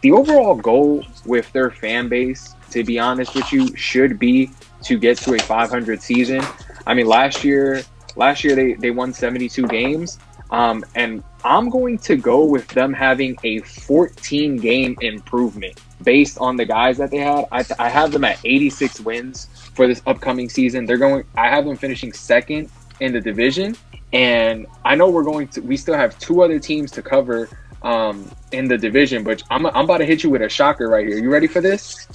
[0.02, 4.50] the overall goal with their fan base, to be honest with you, should be
[4.82, 6.42] to get to a 500 season.
[6.86, 7.82] I mean, last year,
[8.16, 10.18] last year they, they won 72 games.
[10.50, 16.56] Um, and I'm going to go with them having a 14 game improvement based on
[16.56, 17.46] the guys that they had.
[17.52, 20.86] I, I have them at 86 wins for this upcoming season.
[20.86, 22.70] They're going, I have them finishing second
[23.00, 23.76] in the division.
[24.12, 27.48] And I know we're going to, we still have two other teams to cover
[27.82, 31.06] um, in the division, but I'm, I'm about to hit you with a shocker right
[31.06, 31.18] here.
[31.18, 32.06] You ready for this?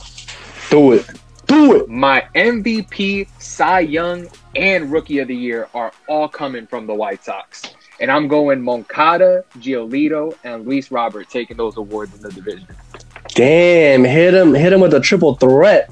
[0.70, 1.10] Do it.
[1.48, 1.90] Do it.
[1.90, 7.24] My MVP, Cy Young, and Rookie of the Year are all coming from the White
[7.24, 7.74] Sox.
[8.00, 12.68] And I'm going Moncada, Giolito, and Luis Robert taking those awards in the division.
[13.30, 15.90] Damn, hit him, hit him with a triple threat.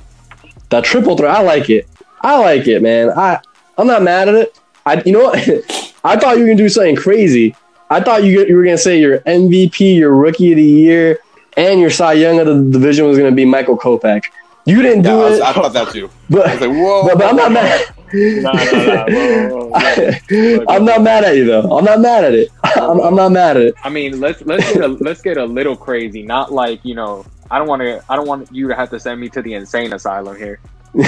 [0.69, 1.87] The triple threat, I like it.
[2.21, 3.09] I like it, man.
[3.11, 3.39] I
[3.77, 4.59] I'm not mad at it.
[4.85, 5.37] I you know what?
[6.03, 7.55] I thought you were gonna do something crazy.
[7.89, 11.19] I thought you you were gonna say your MVP, your Rookie of the Year,
[11.57, 14.23] and your Cy Young of the division was gonna be Michael Kopech.
[14.65, 16.09] You didn't Yeah, do I, was, it, I thought that too.
[16.31, 17.03] I was but, like, whoa.
[17.03, 17.85] but but I'm not mad.
[18.13, 19.05] No, no, no.
[19.09, 20.65] Whoa, whoa, whoa.
[20.69, 21.77] I'm not mad at you though.
[21.77, 22.49] I'm not mad at it.
[22.63, 23.75] I'm, I'm not mad at it.
[23.83, 26.21] I mean, let's let's get a let's get a little crazy.
[26.21, 27.25] Not like you know.
[27.49, 28.03] I don't want to.
[28.09, 30.59] I don't want you to have to send me to the insane asylum here.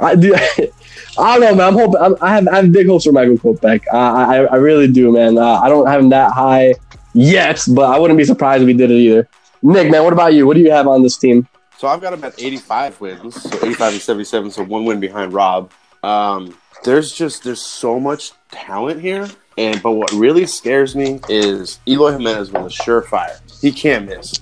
[0.00, 0.34] I do.
[1.18, 1.60] I don't know, man.
[1.60, 2.00] I'm hoping.
[2.00, 3.82] I'm, I have I have big hopes for Michael Kopech.
[3.92, 5.38] Uh, I I really do, man.
[5.38, 6.74] Uh, I don't have him that high
[7.14, 9.28] yet, but I wouldn't be surprised if he did it either.
[9.62, 10.46] Nick, man, what about you?
[10.46, 11.48] What do you have on this team?
[11.78, 15.34] So I've got him at 85 wins, so 85 and 77, so one win behind
[15.34, 15.70] Rob.
[16.02, 19.28] Um, there's just there's so much talent here,
[19.58, 23.40] and but what really scares me is Eloy Jimenez was a surefire.
[23.60, 24.34] He can't miss.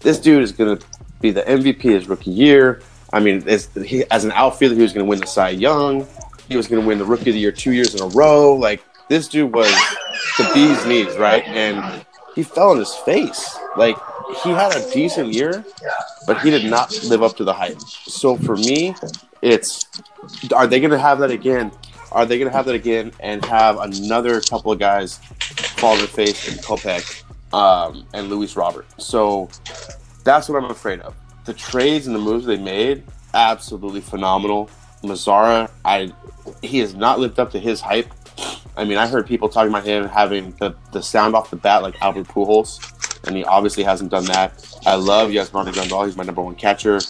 [0.00, 0.78] This dude is gonna
[1.20, 2.82] be the MVP his rookie year.
[3.12, 6.06] I mean, as, he, as an outfielder, he was to win the Cy Young.
[6.48, 8.54] He was to win the Rookie of the Year two years in a row.
[8.54, 9.70] Like this dude was
[10.38, 11.44] the bee's knees, right?
[11.46, 12.04] And
[12.34, 13.48] he fell on his face.
[13.76, 13.96] Like
[14.42, 15.64] he had a decent year,
[16.26, 17.80] but he did not live up to the hype.
[17.80, 18.94] So for me,
[19.42, 19.86] it's
[20.54, 21.72] are they going to have that again?
[22.12, 25.18] Are they going to have that again and have another couple of guys
[25.76, 27.22] fall on their face in Kopech
[27.54, 28.86] um, and Luis Robert?
[29.00, 29.48] So
[30.24, 31.14] that's what I'm afraid of.
[31.44, 33.04] The trades and the moves they made,
[33.34, 34.70] absolutely phenomenal.
[35.02, 36.12] Mazara, I
[36.62, 38.12] he has not lived up to his hype.
[38.76, 41.82] I mean, I heard people talking about him having the, the sound off the bat
[41.82, 42.78] like Albert Pujols,
[43.26, 44.52] and he obviously hasn't done that.
[44.86, 46.06] I love Yasmani Grandal.
[46.06, 47.00] He's my number one catcher.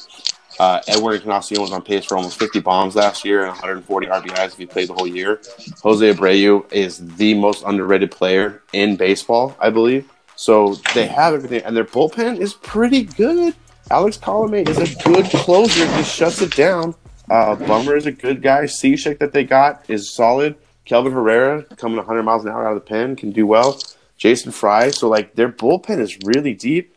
[0.59, 4.47] Uh, Edwin Encarnacion was on pace for almost 50 bombs last year and 140 RBIs
[4.49, 5.41] if he played the whole year.
[5.83, 10.11] Jose Abreu is the most underrated player in baseball, I believe.
[10.37, 13.55] So they have everything, and their bullpen is pretty good.
[13.91, 16.95] Alex Colomé is a good closer, He shuts it down.
[17.31, 18.65] Uh, Bummer is a good guy.
[18.65, 20.57] Cishek that they got is solid.
[20.85, 23.81] Kelvin Herrera coming 100 miles an hour out of the pen can do well.
[24.21, 24.91] Jason Fry.
[24.91, 26.95] So like their bullpen is really deep.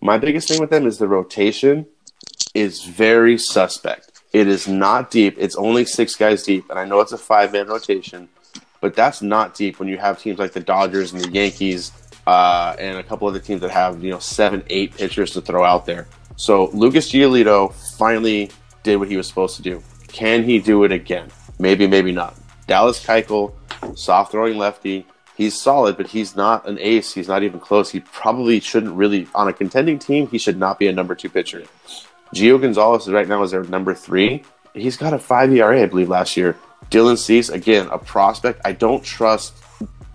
[0.00, 1.86] My biggest thing with them is the rotation
[2.54, 4.22] is very suspect.
[4.32, 5.34] It is not deep.
[5.36, 8.28] It's only six guys deep, and I know it's a five man rotation,
[8.80, 11.92] but that's not deep when you have teams like the Dodgers and the Yankees
[12.26, 15.64] uh, and a couple other teams that have you know seven, eight pitchers to throw
[15.64, 16.06] out there.
[16.36, 18.50] So Lucas Giolito finally
[18.84, 19.82] did what he was supposed to do.
[20.08, 21.28] Can he do it again?
[21.58, 22.36] Maybe, maybe not.
[22.68, 23.52] Dallas Keuchel,
[23.96, 25.04] soft throwing lefty.
[25.40, 27.14] He's solid, but he's not an ace.
[27.14, 27.88] He's not even close.
[27.88, 31.30] He probably shouldn't really, on a contending team, he should not be a number two
[31.30, 31.62] pitcher.
[32.34, 34.44] Gio Gonzalez right now is their number three.
[34.74, 36.58] He's got a five ERA, I believe, last year.
[36.90, 38.60] Dylan Cease, again, a prospect.
[38.66, 39.54] I don't trust.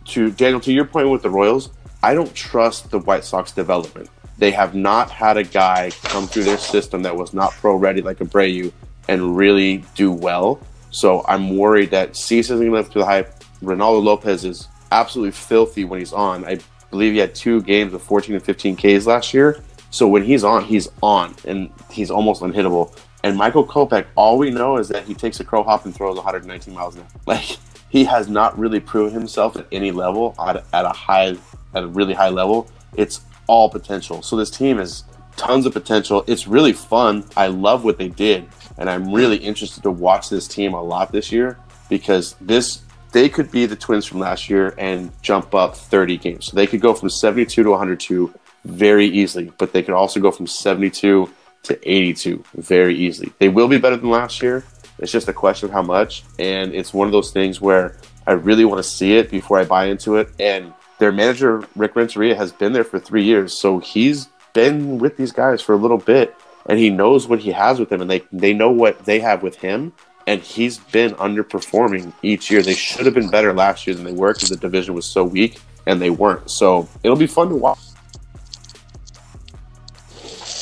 [0.09, 1.71] To Daniel, to your point with the Royals,
[2.03, 4.11] I don't trust the White Sox development.
[4.37, 8.03] They have not had a guy come through their system that was not pro ready
[8.03, 8.71] like Abreu
[9.07, 10.59] and really do well.
[10.91, 13.33] So I'm worried that Cease isn't going to live to the hype.
[13.63, 16.45] Reynaldo Lopez is absolutely filthy when he's on.
[16.45, 16.59] I
[16.91, 19.61] believe he had two games of 14 and 15 Ks last year.
[19.89, 22.97] So when he's on, he's on, and he's almost unhittable.
[23.23, 26.15] And Michael Kopech, all we know is that he takes a crow hop and throws
[26.15, 27.07] 119 miles an hour.
[27.25, 27.57] Like
[27.89, 31.37] he has not really proven himself at any level at, at a high,
[31.73, 32.69] at a really high level.
[32.95, 34.21] It's all potential.
[34.21, 35.05] So this team has
[35.37, 36.23] tons of potential.
[36.27, 37.25] It's really fun.
[37.35, 41.11] I love what they did, and I'm really interested to watch this team a lot
[41.11, 41.57] this year
[41.89, 42.81] because this
[43.15, 46.47] they could be the Twins from last year and jump up 30 games.
[46.47, 48.33] So they could go from 72 to 102
[48.65, 51.31] very easily, but they could also go from 72
[51.63, 53.31] to 82 very easily.
[53.39, 54.65] They will be better than last year.
[54.99, 57.95] It's just a question of how much, and it's one of those things where
[58.27, 60.27] I really want to see it before I buy into it.
[60.37, 65.15] And their manager Rick Renteria has been there for three years, so he's been with
[65.15, 66.35] these guys for a little bit,
[66.65, 69.41] and he knows what he has with them, and they they know what they have
[69.41, 69.93] with him.
[70.27, 72.61] And he's been underperforming each year.
[72.61, 75.23] They should have been better last year than they were because the division was so
[75.23, 76.49] weak, and they weren't.
[76.49, 77.79] So it'll be fun to watch.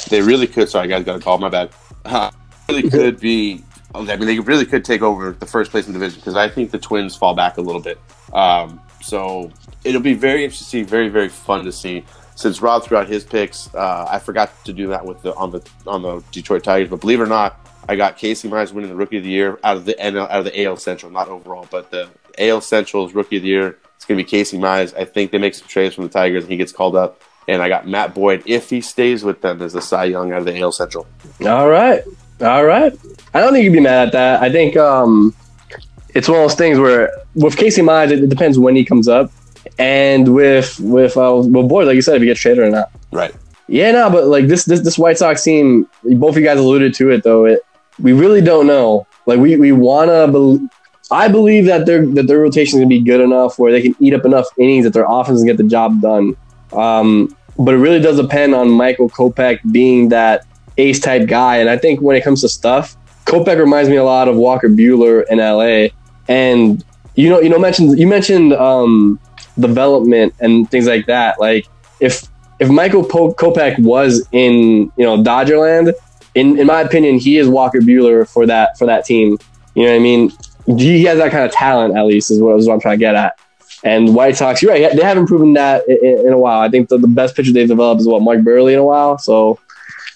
[0.10, 0.70] They really could.
[0.70, 1.38] Sorry, guys, got a call.
[1.38, 1.70] My bad.
[2.04, 2.30] Uh,
[2.70, 3.64] really could be.
[3.96, 6.50] I mean, they really could take over the first place in the division because I
[6.50, 8.00] think the Twins fall back a little bit.
[8.34, 9.52] Um, so
[9.84, 12.04] it'll be very interesting, very very fun to see.
[12.36, 15.52] Since Rob threw out his picks, uh, I forgot to do that with the on
[15.52, 16.90] the on the Detroit Tigers.
[16.90, 19.60] But believe it or not, I got Casey Mize winning the Rookie of the Year
[19.64, 23.14] out of the NL, out of the AL Central, not overall, but the AL Central's
[23.14, 23.78] Rookie of the Year.
[23.96, 24.96] It's going to be Casey Mize.
[24.98, 27.22] I think they make some trades from the Tigers, and he gets called up.
[27.48, 30.40] And I got Matt Boyd if he stays with them as the Cy Young out
[30.40, 31.06] of the AL Central.
[31.46, 32.02] All right,
[32.40, 32.94] all right.
[33.34, 34.42] I don't think you'd be mad at that.
[34.42, 35.36] I think um,
[36.16, 39.30] it's one of those things where with Casey Mize, it, depends when he comes up,
[39.78, 42.92] and with with uh, well, Boyd, like you said, if he gets traded or not.
[43.12, 43.36] Right.
[43.68, 46.94] Yeah, no, but like this this this White Sox team, both of you guys alluded
[46.96, 47.46] to it though.
[47.46, 47.66] It
[48.00, 49.08] we really don't know.
[49.26, 50.70] Like we we wanna believe.
[51.12, 53.96] I believe that their that their rotation is gonna be good enough where they can
[54.00, 56.36] eat up enough innings that their offense can get the job done.
[56.72, 60.46] Um, but it really does depend on Michael Kopech being that
[60.78, 61.58] ace type guy.
[61.58, 64.70] And I think when it comes to stuff, Kopech reminds me a lot of Walker
[64.70, 65.90] Buehler in LA.
[66.28, 66.84] And
[67.16, 69.20] you know, you know, mentioned you mentioned um,
[69.60, 71.40] development and things like that.
[71.40, 71.68] Like
[72.00, 72.28] if
[72.60, 75.94] if Michael Kopech was in you know Dodgerland,
[76.36, 79.38] in in my opinion, he is Walker Buehler for that for that team.
[79.76, 80.32] You know what I mean?
[80.66, 83.00] He has that kind of talent, at least, is what, is what I'm trying to
[83.00, 83.38] get at.
[83.84, 86.62] And White Sox, you're right, they haven't proven that in, in a while.
[86.62, 89.18] I think the, the best pitcher they've developed is what Mike Buehrle in a while.
[89.18, 89.60] So,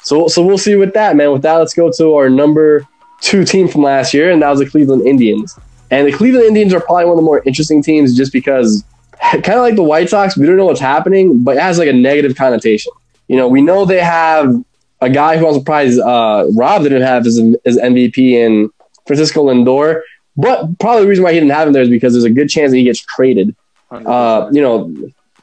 [0.03, 1.33] so, so we'll see with that, man.
[1.33, 2.87] With that, let's go to our number
[3.19, 5.59] two team from last year, and that was the Cleveland Indians.
[5.91, 8.85] And the Cleveland Indians are probably one of the more interesting teams, just because,
[9.21, 11.89] kind of like the White Sox, we don't know what's happening, but it has like
[11.89, 12.93] a negative connotation.
[13.27, 14.55] You know, we know they have
[15.01, 18.69] a guy who I'm surprised uh, Rob didn't have as, as MVP in
[19.05, 20.01] Francisco Lindor.
[20.35, 22.49] But probably the reason why he didn't have him there is because there's a good
[22.49, 23.55] chance that he gets traded.
[23.89, 24.93] Uh, you know,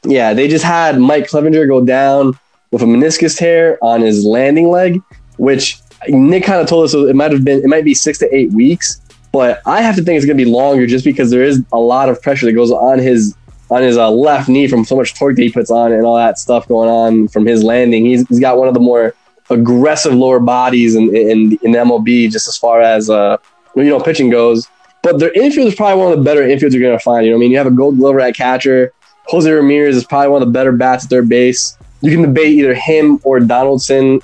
[0.03, 2.37] yeah, they just had Mike Clevinger go down
[2.71, 5.01] with a meniscus tear on his landing leg,
[5.37, 8.35] which Nick kind of told us it might have been it might be six to
[8.35, 9.01] eight weeks.
[9.31, 11.79] But I have to think it's going to be longer just because there is a
[11.79, 13.35] lot of pressure that goes on his
[13.69, 16.15] on his uh, left knee from so much torque that he puts on and all
[16.15, 18.05] that stuff going on from his landing.
[18.05, 19.13] He's, he's got one of the more
[19.49, 23.37] aggressive lower bodies in, in, in MLB just as far as uh,
[23.75, 24.67] you know pitching goes.
[25.03, 27.25] But their infield is probably one of the better infields you're going to find.
[27.25, 28.91] You know, I mean, you have a Gold Glover at catcher.
[29.27, 31.77] Jose Ramirez is probably one of the better bats at third base.
[32.01, 34.21] You can debate either him or Donaldson,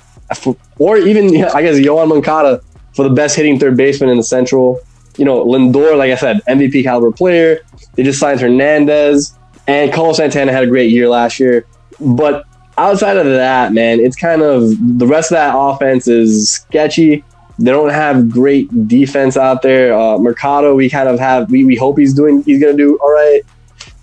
[0.78, 2.60] or even I guess Yoan Moncada
[2.94, 4.80] for the best hitting third baseman in the Central.
[5.16, 7.60] You know, Lindor, like I said, MVP caliber player.
[7.94, 11.66] They just signed Hernandez, and Carlos Santana had a great year last year.
[12.00, 12.44] But
[12.78, 17.24] outside of that, man, it's kind of the rest of that offense is sketchy.
[17.58, 19.92] They don't have great defense out there.
[19.92, 21.50] Uh, Mercado, we kind of have.
[21.50, 22.42] We, we hope he's doing.
[22.44, 23.42] He's going to do all right.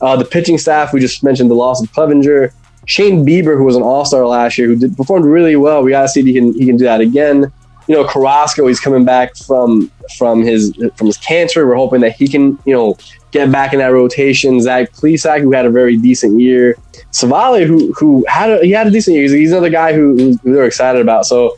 [0.01, 2.53] Uh, the pitching staff, we just mentioned the loss of Clevinger.
[2.85, 5.83] Shane Bieber, who was an All Star last year, who did, performed really well.
[5.83, 7.51] We got to see if he can he can do that again.
[7.89, 11.67] You know, Carrasco, he's coming back from from his from his cancer.
[11.67, 12.97] We're hoping that he can you know
[13.31, 14.61] get back in that rotation.
[14.61, 16.77] Zach Plesac, who had a very decent year.
[17.11, 19.27] Civale, who who had a, he had a decent year.
[19.27, 21.25] He's another guy who, who they're excited about.
[21.25, 21.57] So,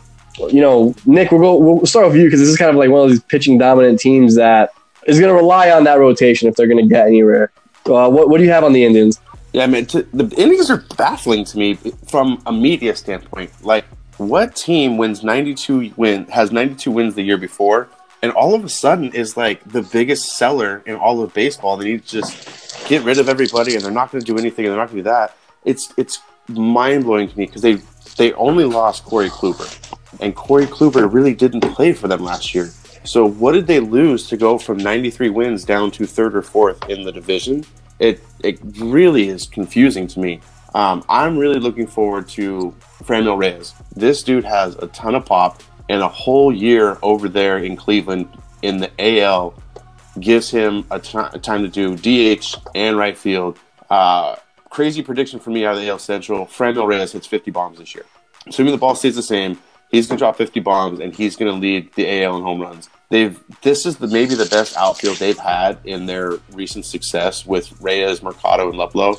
[0.49, 1.55] you know, Nick, we'll go.
[1.55, 3.99] We'll start with you because this is kind of like one of these pitching dominant
[3.99, 4.71] teams that
[5.07, 7.51] is going to rely on that rotation if they're going to get anywhere.
[7.85, 9.19] Uh, what what do you have on the Indians?
[9.53, 11.73] Yeah, I mean, to, the Indians are baffling to me
[12.09, 13.51] from a media standpoint.
[13.65, 13.83] Like,
[14.29, 17.89] what team wins 92 win has 92 wins the year before
[18.21, 21.77] and all of a sudden is like the biggest seller in all of baseball.
[21.77, 24.65] They need to just get rid of everybody, and they're not going to do anything,
[24.65, 25.35] and they're not going to do that.
[25.65, 27.77] It's it's mind blowing to me because they
[28.17, 29.67] they only lost Corey Kluber,
[30.19, 32.69] and Corey Kluber really didn't play for them last year.
[33.03, 36.87] So what did they lose to go from 93 wins down to third or fourth
[36.87, 37.65] in the division?
[37.99, 40.41] It it really is confusing to me.
[40.73, 43.73] Um, I'm really looking forward to Franmil Reyes.
[43.95, 48.29] This dude has a ton of pop and a whole year over there in Cleveland
[48.61, 49.53] in the AL
[50.19, 53.57] gives him a, t- a time to do DH and right field.
[53.89, 54.35] Uh,
[54.69, 56.45] crazy prediction for me out of the AL Central.
[56.45, 58.05] Franmil Reyes hits 50 bombs this year.
[58.47, 59.59] Assuming the ball stays the same,
[59.91, 62.61] he's going to drop 50 bombs and he's going to lead the AL in home
[62.61, 62.89] runs.
[63.09, 67.79] They've this is the maybe the best outfield they've had in their recent success with
[67.81, 69.17] Reyes, Mercado, and Luplow.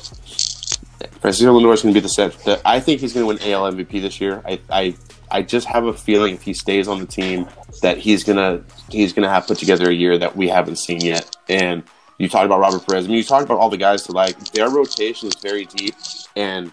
[1.19, 2.61] Francisco Lindor is going to be the set.
[2.65, 4.41] I think he's going to win AL MVP this year.
[4.45, 4.95] I, I
[5.33, 7.47] I just have a feeling if he stays on the team
[7.81, 11.35] that he's gonna he's gonna have put together a year that we haven't seen yet.
[11.49, 11.83] And
[12.19, 13.05] you talked about Robert Perez.
[13.05, 14.37] I mean, you talked about all the guys to like.
[14.51, 15.95] Their rotation is very deep,
[16.35, 16.71] and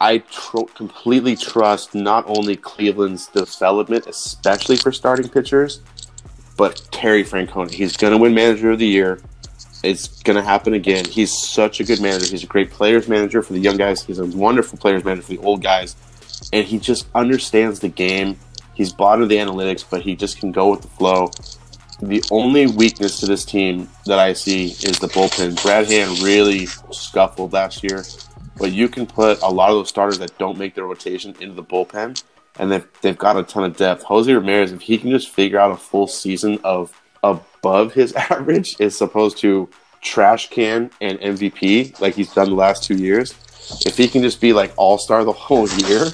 [0.00, 5.80] I tr- completely trust not only Cleveland's development, especially for starting pitchers,
[6.56, 7.70] but Terry Francona.
[7.70, 9.20] He's gonna win Manager of the Year.
[9.82, 11.04] It's gonna happen again.
[11.04, 12.26] He's such a good manager.
[12.26, 14.02] He's a great players manager for the young guys.
[14.02, 15.96] He's a wonderful players manager for the old guys
[16.52, 18.38] and he just understands the game.
[18.74, 21.30] He's bought into the analytics, but he just can go with the flow.
[22.02, 25.62] The only weakness to this team that I see is the bullpen.
[25.62, 28.04] Brad Hand really scuffled last year,
[28.58, 31.54] but you can put a lot of those starters that don't make their rotation into
[31.54, 32.22] the bullpen,
[32.58, 34.02] and they've, they've got a ton of depth.
[34.02, 36.92] Jose Ramirez, if he can just figure out a full season of
[37.30, 39.68] above his average, is supposed to
[40.02, 43.34] trash can and MVP like he's done the last two years,
[43.84, 46.10] if he can just be like all star the whole year,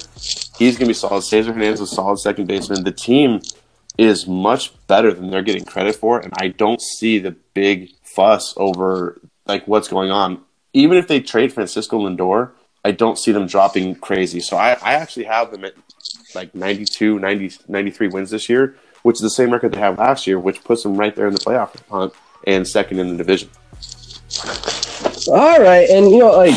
[0.57, 1.21] he's gonna be solid.
[1.21, 2.83] Cesar Hernandez is a solid second baseman.
[2.83, 3.41] The team
[3.97, 8.53] is much better than they're getting credit for, and I don't see the big fuss
[8.57, 10.41] over like what's going on.
[10.73, 12.51] Even if they trade Francisco Lindor,
[12.83, 14.39] I don't see them dropping crazy.
[14.39, 15.75] So I, I actually have them at
[16.33, 20.25] like 92, 90, 93 wins this year, which is the same record they had last
[20.27, 22.13] year, which puts them right there in the playoff hunt
[22.45, 23.49] and second in the division.
[25.27, 26.55] All right, and you know, like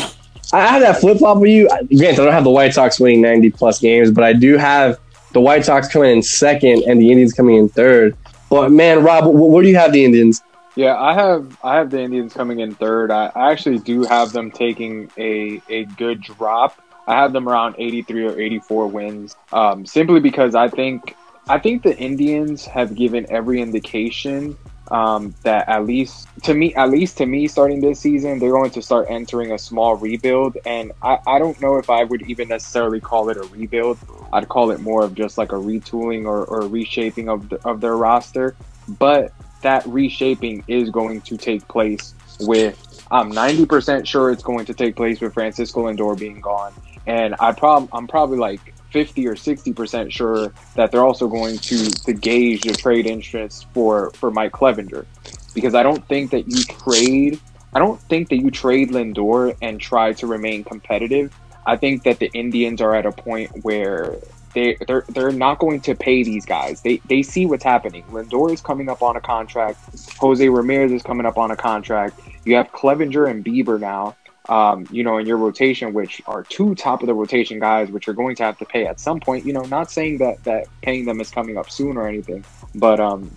[0.53, 1.67] I have that flip flop with you.
[1.67, 4.99] Granted, I don't have the White Sox winning 90 plus games, but I do have
[5.33, 8.17] the White Sox coming in second and the Indians coming in third.
[8.49, 10.41] But man, Rob, where do you have the Indians?
[10.75, 13.11] Yeah, I have I have the Indians coming in third.
[13.11, 16.81] I, I actually do have them taking a a good drop.
[17.07, 21.15] I have them around 83 or 84 wins, um, simply because I think
[21.49, 24.57] I think the Indians have given every indication
[24.91, 28.71] um, that at least to me, at least to me, starting this season, they're going
[28.71, 30.57] to start entering a small rebuild.
[30.65, 33.97] And I, I don't know if I would even necessarily call it a rebuild.
[34.31, 37.81] I'd call it more of just like a retooling or, or reshaping of the, of
[37.81, 38.55] their roster.
[38.99, 42.83] But that reshaping is going to take place with.
[43.09, 46.73] I'm 90% sure it's going to take place with Francisco Lindor being gone,
[47.05, 51.57] and I prob I'm probably like 50 or 60 percent sure that they're also going
[51.57, 55.05] to to gauge the trade interest for for Mike Clevinger
[55.53, 57.39] because I don't think that you trade
[57.73, 61.35] I don't think that you trade Lindor and try to remain competitive.
[61.65, 64.15] I think that the Indians are at a point where
[64.53, 66.81] they they're they're not going to pay these guys.
[66.81, 68.03] They they see what's happening.
[68.05, 69.79] Lindor is coming up on a contract.
[70.19, 72.19] Jose Ramirez is coming up on a contract.
[72.45, 74.15] You have Clevinger and Bieber now
[74.49, 78.07] um, you know, in your rotation, which are two top of the rotation guys, which
[78.07, 79.45] you're going to have to pay at some point.
[79.45, 82.45] You know, not saying that that paying them is coming up soon or anything,
[82.75, 83.31] but um,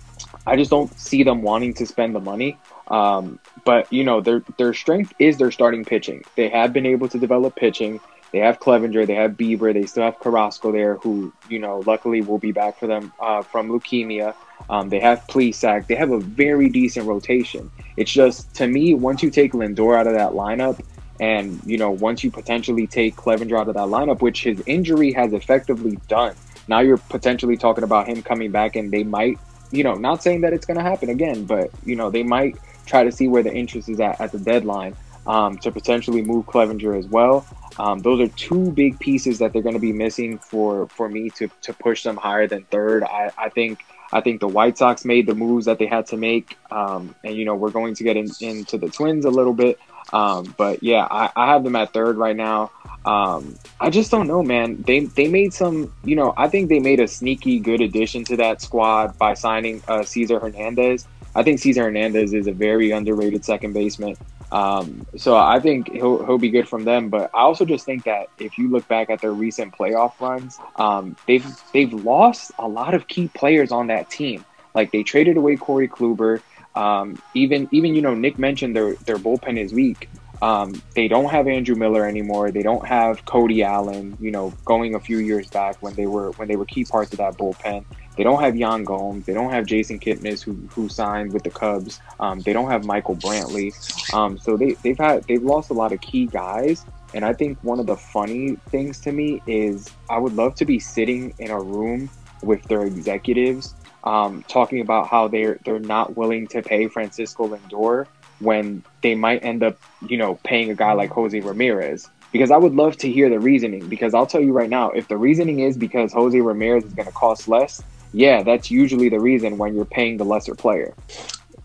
[0.45, 2.57] I just don't see them wanting to spend the money.
[2.87, 6.23] Um, but you know, their their strength is their starting pitching.
[6.35, 7.99] They have been able to develop pitching.
[8.31, 12.21] They have Clevinger, they have Bieber, they still have Carrasco there, who you know, luckily
[12.21, 14.33] will be back for them uh, from leukemia.
[14.69, 15.87] Um, they have Plesac.
[15.87, 17.69] They have a very decent rotation.
[17.97, 20.81] It's just to me, once you take Lindor out of that lineup,
[21.21, 25.13] and, you know, once you potentially take Clevinger out of that lineup, which his injury
[25.13, 26.35] has effectively done,
[26.67, 29.37] now you're potentially talking about him coming back and they might,
[29.71, 32.57] you know, not saying that it's going to happen again, but, you know, they might
[32.87, 34.95] try to see where the interest is at at the deadline
[35.27, 37.45] um, to potentially move Clevinger as well.
[37.77, 41.29] Um, those are two big pieces that they're going to be missing for for me
[41.31, 43.03] to to push them higher than third.
[43.03, 46.17] I, I think I think the White Sox made the moves that they had to
[46.17, 49.53] make, um, and you know we're going to get in, into the Twins a little
[49.53, 49.79] bit.
[50.13, 52.71] Um, but yeah, I, I, have them at third right now.
[53.05, 54.81] Um, I just don't know, man.
[54.81, 58.37] They they made some, you know, I think they made a sneaky good addition to
[58.37, 61.07] that squad by signing uh, Cesar Hernandez.
[61.33, 64.17] I think Cesar Hernandez is a very underrated second baseman.
[64.51, 67.09] Um, so I think he'll he'll be good from them.
[67.09, 70.59] But I also just think that if you look back at their recent playoff runs,
[70.75, 74.43] um, they've they've lost a lot of key players on that team.
[74.75, 76.41] Like they traded away Corey Kluber.
[76.75, 80.09] Um, even even you know Nick mentioned their their bullpen is weak.
[80.41, 82.49] Um, they don't have Andrew Miller anymore.
[82.49, 84.17] They don't have Cody Allen.
[84.19, 87.11] You know, going a few years back when they were when they were key parts
[87.11, 87.85] of that bullpen.
[88.17, 89.25] They don't have Yan Gomes.
[89.25, 91.99] They don't have Jason Kipnis, who who signed with the Cubs.
[92.19, 93.73] Um, they don't have Michael Brantley.
[94.13, 96.85] Um, so they they've had they've lost a lot of key guys.
[97.13, 100.65] And I think one of the funny things to me is I would love to
[100.65, 102.09] be sitting in a room
[102.41, 108.07] with their executives um, talking about how they're they're not willing to pay Francisco Lindor
[108.39, 109.77] when they might end up,
[110.07, 112.09] you know, paying a guy like Jose Ramirez.
[112.31, 113.87] Because I would love to hear the reasoning.
[113.87, 117.07] Because I'll tell you right now, if the reasoning is because Jose Ramirez is going
[117.07, 117.83] to cost less,
[118.13, 120.93] yeah, that's usually the reason when you're paying the lesser player.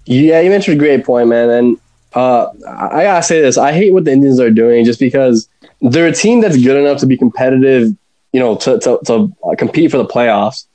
[0.05, 1.51] Yeah, you mentioned a great point, man.
[1.51, 1.81] And
[2.15, 5.49] uh, I gotta say this: I hate what the Indians are doing, just because
[5.81, 7.89] they're a team that's good enough to be competitive,
[8.33, 10.67] you know, to to, to compete for the playoffs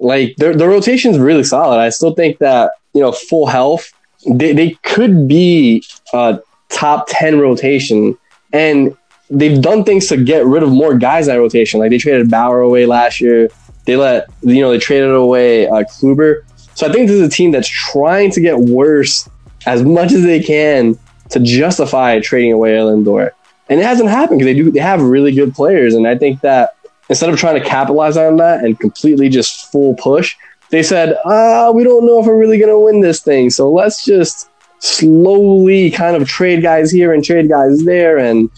[0.00, 1.78] like their the rotation's really solid.
[1.78, 3.92] I still think that you know full health
[4.28, 8.16] they they could be a top ten rotation,
[8.52, 8.96] and
[9.30, 11.80] they've done things to get rid of more guys in that rotation.
[11.80, 13.48] Like they traded Bauer away last year.
[13.84, 16.42] They let you know they traded away uh, Kluber.
[16.74, 19.28] So I think this is a team that's trying to get worse
[19.64, 20.98] as much as they can
[21.30, 23.30] to justify trading away Lindor.
[23.68, 26.40] And it hasn't happened because they do they have really good players, and I think
[26.42, 26.75] that
[27.08, 30.36] instead of trying to capitalize on that and completely just full push,
[30.70, 33.50] they said, ah, we don't know if we're really going to win this thing.
[33.50, 38.50] So let's just slowly kind of trade guys here and trade guys there and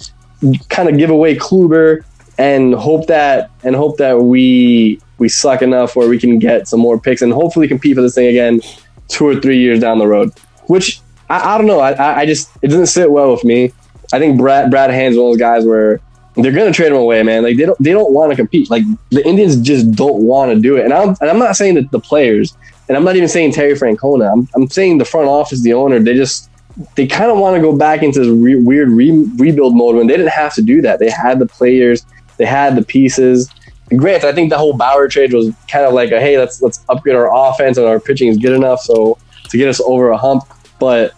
[0.69, 2.05] kind of give away Kluber
[2.39, 6.79] and hope that and hope that we we suck enough where we can get some
[6.81, 8.61] more picks and hopefully compete for this thing again
[9.09, 10.33] two or three years down the road.
[10.67, 11.81] Which I, I don't know.
[11.81, 13.73] I, I just it doesn't sit well with me.
[14.13, 16.01] I think Brad Brad Hand's one of those guys where
[16.39, 17.43] they're gonna trade him away, man.
[17.43, 18.71] Like they don't they don't want to compete.
[18.71, 20.85] Like the Indians just don't want to do it.
[20.85, 22.57] And I'm and I'm not saying that the players,
[22.89, 24.33] and I'm not even saying Terry Francona.
[24.33, 25.99] I'm I'm saying the front office, the owner.
[25.99, 26.49] They just
[26.95, 30.07] they kind of want to go back into this re- weird re- rebuild mode when
[30.07, 31.01] they didn't have to do that.
[31.01, 32.05] They had the players,
[32.37, 33.51] they had the pieces.
[33.97, 34.23] Great.
[34.23, 37.17] I think the whole Bauer trade was kind of like a hey, let's let's upgrade
[37.17, 39.19] our offense and our pitching is good enough so
[39.49, 40.45] to get us over a hump.
[40.79, 41.15] But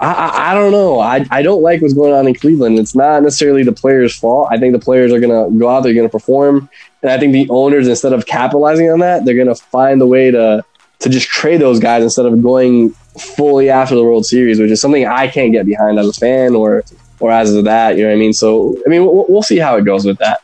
[0.00, 1.00] I, I, don't know.
[1.00, 2.78] I, I don't like what's going on in Cleveland.
[2.78, 4.48] It's not necessarily the players' fault.
[4.50, 6.70] I think the players are going to go out, they're going to perform.
[7.02, 10.06] And I think the owners, instead of capitalizing on that, they're going to find a
[10.06, 10.64] way to,
[11.00, 14.80] to just trade those guys instead of going fully after the World Series, which is
[14.80, 16.84] something I can't get behind as a fan or,
[17.18, 17.96] or as of that.
[17.96, 18.32] You know what I mean?
[18.32, 20.40] So, I mean, we'll, we'll see how it goes with that.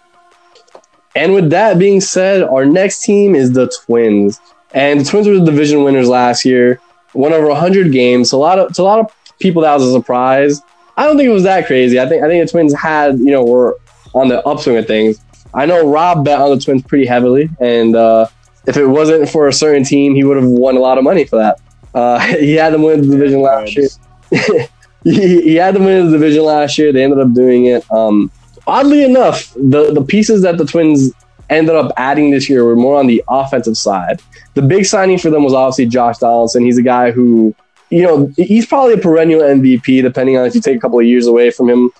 [1.16, 4.40] And with that being said, our next team is the Twins.
[4.72, 6.80] And the Twins were the division winners last year,
[7.14, 8.30] won over 100 games.
[8.30, 10.60] So a lot of to a lot of people that was a surprise.
[10.96, 11.98] I don't think it was that crazy.
[11.98, 13.78] I think I think the Twins had, you know, were
[14.14, 15.20] on the upswing of things.
[15.52, 18.26] I know Rob bet on the Twins pretty heavily, and uh,
[18.66, 21.24] if it wasn't for a certain team, he would have won a lot of money
[21.24, 21.60] for that.
[21.94, 23.88] Uh, he had them win the division last year.
[25.04, 26.92] he, he, had them win the division last year.
[26.92, 27.90] They ended up doing it.
[27.92, 28.30] Um,
[28.66, 31.12] oddly enough, the the pieces that the Twins
[31.50, 34.20] ended up adding this year were more on the offensive side.
[34.54, 36.64] The big signing for them was obviously Josh Donaldson.
[36.64, 37.54] He's a guy who,
[37.90, 41.06] you know, he's probably a perennial MVP, depending on if you take a couple of
[41.06, 41.90] years away from him.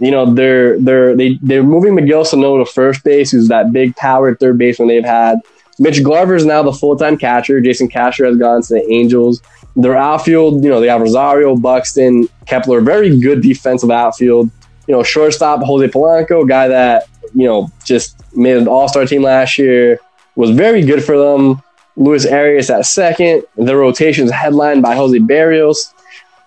[0.00, 3.94] You know, they're they're they they're moving Miguel Sano to first base, who's that big
[3.96, 5.38] power third baseman they've had.
[5.78, 7.60] Mitch Garver is now the full time catcher.
[7.60, 9.42] Jason Castro has gone to the Angels.
[9.76, 14.50] Their outfield, you know, they have Rosario, Buxton, Kepler, very good defensive outfield.
[14.88, 19.22] You know, shortstop Jose Polanco, guy that you know just made an All Star team
[19.22, 20.00] last year,
[20.34, 21.62] was very good for them.
[21.96, 23.44] Luis Arraez at second.
[23.56, 25.92] The rotation's headlined by Jose Berrios.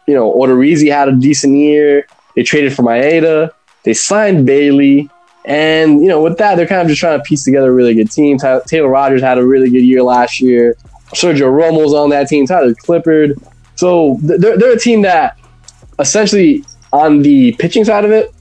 [0.07, 2.07] You know, Odorizzi had a decent year.
[2.35, 3.51] They traded for Maeda.
[3.83, 5.09] They signed Bailey.
[5.45, 7.95] And, you know, with that, they're kind of just trying to piece together a really
[7.95, 8.37] good team.
[8.67, 10.75] Taylor Rogers had a really good year last year.
[11.13, 12.45] Sergio Romo's on that team.
[12.45, 13.41] Tyler Clippard.
[13.75, 15.37] So they're, they're a team that
[15.97, 16.63] essentially
[16.93, 18.33] on the pitching side of it,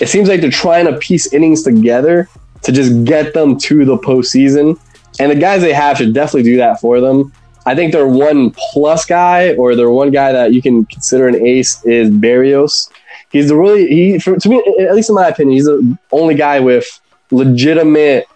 [0.00, 2.28] it seems like they're trying to piece innings together
[2.62, 4.78] to just get them to the postseason.
[5.20, 7.32] And the guys they have should definitely do that for them.
[7.66, 11.46] I think their one plus guy or their one guy that you can consider an
[11.46, 12.90] ace is Berrios.
[13.30, 16.34] He's the really he for, to me at least in my opinion he's the only
[16.34, 16.86] guy with
[17.30, 18.26] legitimate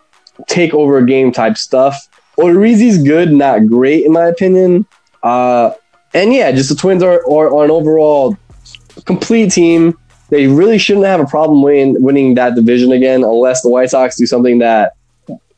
[0.47, 2.09] take over game type stuff.
[2.39, 4.87] Odorizzi's good, not great in my opinion.
[5.22, 5.72] Uh,
[6.14, 8.37] and yeah, just the Twins are, are, are an overall
[9.05, 9.99] complete team.
[10.31, 14.16] They really shouldn't have a problem winning winning that division again, unless the White Sox
[14.16, 14.95] do something that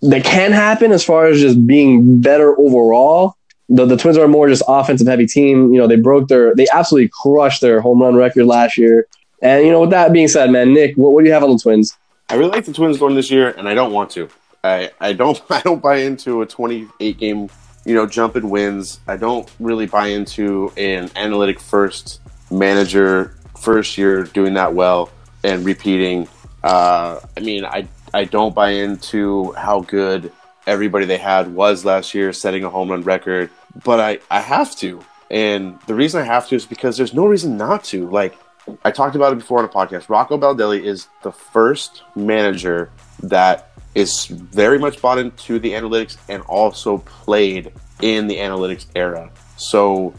[0.03, 3.37] that can happen as far as just being better overall.
[3.69, 5.73] The, the Twins are more just offensive heavy team.
[5.73, 9.07] You know, they broke their, they absolutely crushed their home run record last year.
[9.43, 11.51] And you know, with that being said, man, Nick, what, what do you have on
[11.51, 11.97] the Twins?
[12.29, 14.29] I really like the Twins going this year, and I don't want to.
[14.63, 17.49] I, I don't I don't buy into a 28 game
[17.85, 19.01] you know jump in wins.
[19.07, 25.11] I don't really buy into an analytic first manager first year doing that well
[25.45, 26.29] and repeating.
[26.63, 30.33] Uh, I mean, I I don't buy into how good
[30.67, 33.51] everybody they had was last year, setting a home run record.
[33.85, 37.27] But I I have to, and the reason I have to is because there's no
[37.27, 38.09] reason not to.
[38.09, 38.37] Like
[38.85, 40.09] I talked about it before on a podcast.
[40.09, 42.91] Rocco Baldelli is the first manager
[43.23, 49.31] that is very much bought into the analytics and also played in the analytics era.
[49.57, 50.15] So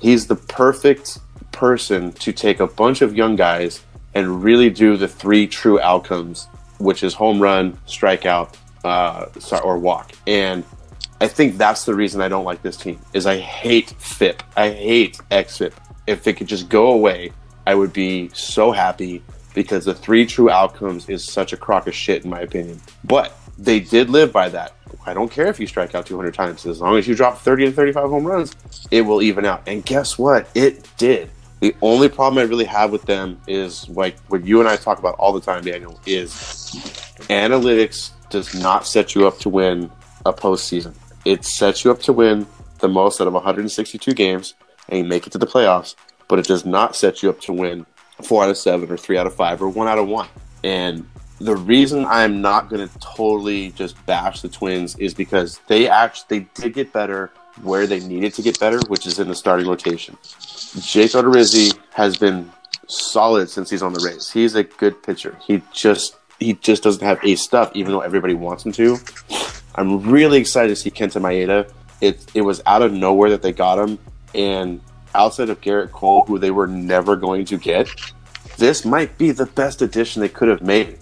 [0.00, 1.18] he's the perfect
[1.52, 3.82] person to take a bunch of young guys
[4.14, 6.46] and really do the three true outcomes,
[6.78, 9.26] which is home run, strikeout, uh,
[9.62, 10.12] or walk.
[10.26, 10.64] And
[11.20, 14.42] I think that's the reason I don't like this team is I hate FIP.
[14.56, 15.72] I hate XFIP.
[16.06, 17.32] If it could just go away,
[17.66, 19.22] I would be so happy
[19.54, 22.80] because the three true outcomes is such a crock of shit in my opinion.
[23.04, 24.74] But they did live by that.
[25.06, 27.66] I don't care if you strike out 200 times as long as you drop 30
[27.66, 28.54] to 35 home runs,
[28.90, 29.62] it will even out.
[29.66, 30.48] And guess what?
[30.54, 31.30] It did.
[31.62, 34.98] The only problem I really have with them is like what you and I talk
[34.98, 36.34] about all the time, Daniel, is
[37.30, 39.88] analytics does not set you up to win
[40.26, 40.92] a postseason.
[41.24, 42.48] It sets you up to win
[42.80, 44.54] the most out of 162 games
[44.88, 45.94] and you make it to the playoffs,
[46.26, 47.86] but it does not set you up to win
[48.24, 50.26] four out of seven or three out of five or one out of one.
[50.64, 51.08] And
[51.38, 56.40] the reason I'm not going to totally just bash the Twins is because they actually
[56.40, 57.30] they did get better
[57.62, 60.16] where they needed to get better, which is in the starting rotation.
[60.80, 62.50] Jake Odorizzi has been
[62.88, 64.30] solid since he's on the Rays.
[64.30, 65.36] He's a good pitcher.
[65.44, 68.98] He just he just doesn't have ace stuff, even though everybody wants him to.
[69.74, 71.70] I'm really excited to see Kenta Maeda.
[72.00, 73.98] It it was out of nowhere that they got him,
[74.34, 74.80] and
[75.14, 77.88] outside of Gerrit Cole, who they were never going to get,
[78.56, 80.98] this might be the best addition they could have made.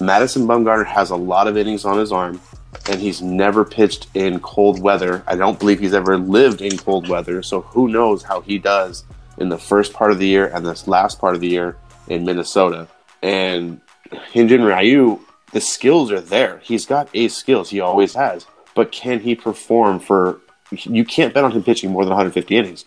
[0.00, 2.40] Madison Bumgarner has a lot of innings on his arm
[2.88, 5.22] and he's never pitched in cold weather.
[5.26, 9.04] I don't believe he's ever lived in cold weather, so who knows how he does
[9.38, 11.76] in the first part of the year and this last part of the year
[12.08, 12.88] in Minnesota.
[13.22, 13.80] And
[14.10, 15.20] Hyun-Jin Ryu,
[15.52, 16.58] the skills are there.
[16.58, 18.46] He's got ace skills, he always has.
[18.74, 20.40] But can he perform for
[20.72, 22.84] you can't bet on him pitching more than 150 innings.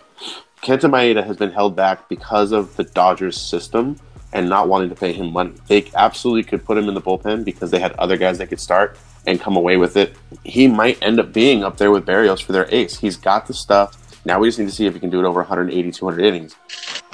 [0.61, 3.97] Kenta Maeda has been held back because of the Dodgers system
[4.33, 5.53] and not wanting to pay him money.
[5.67, 8.59] They absolutely could put him in the bullpen because they had other guys that could
[8.59, 10.15] start and come away with it.
[10.43, 12.97] He might end up being up there with Berrios for their ace.
[12.97, 14.01] He's got the stuff.
[14.25, 16.55] Now we just need to see if he can do it over 180, 200 innings.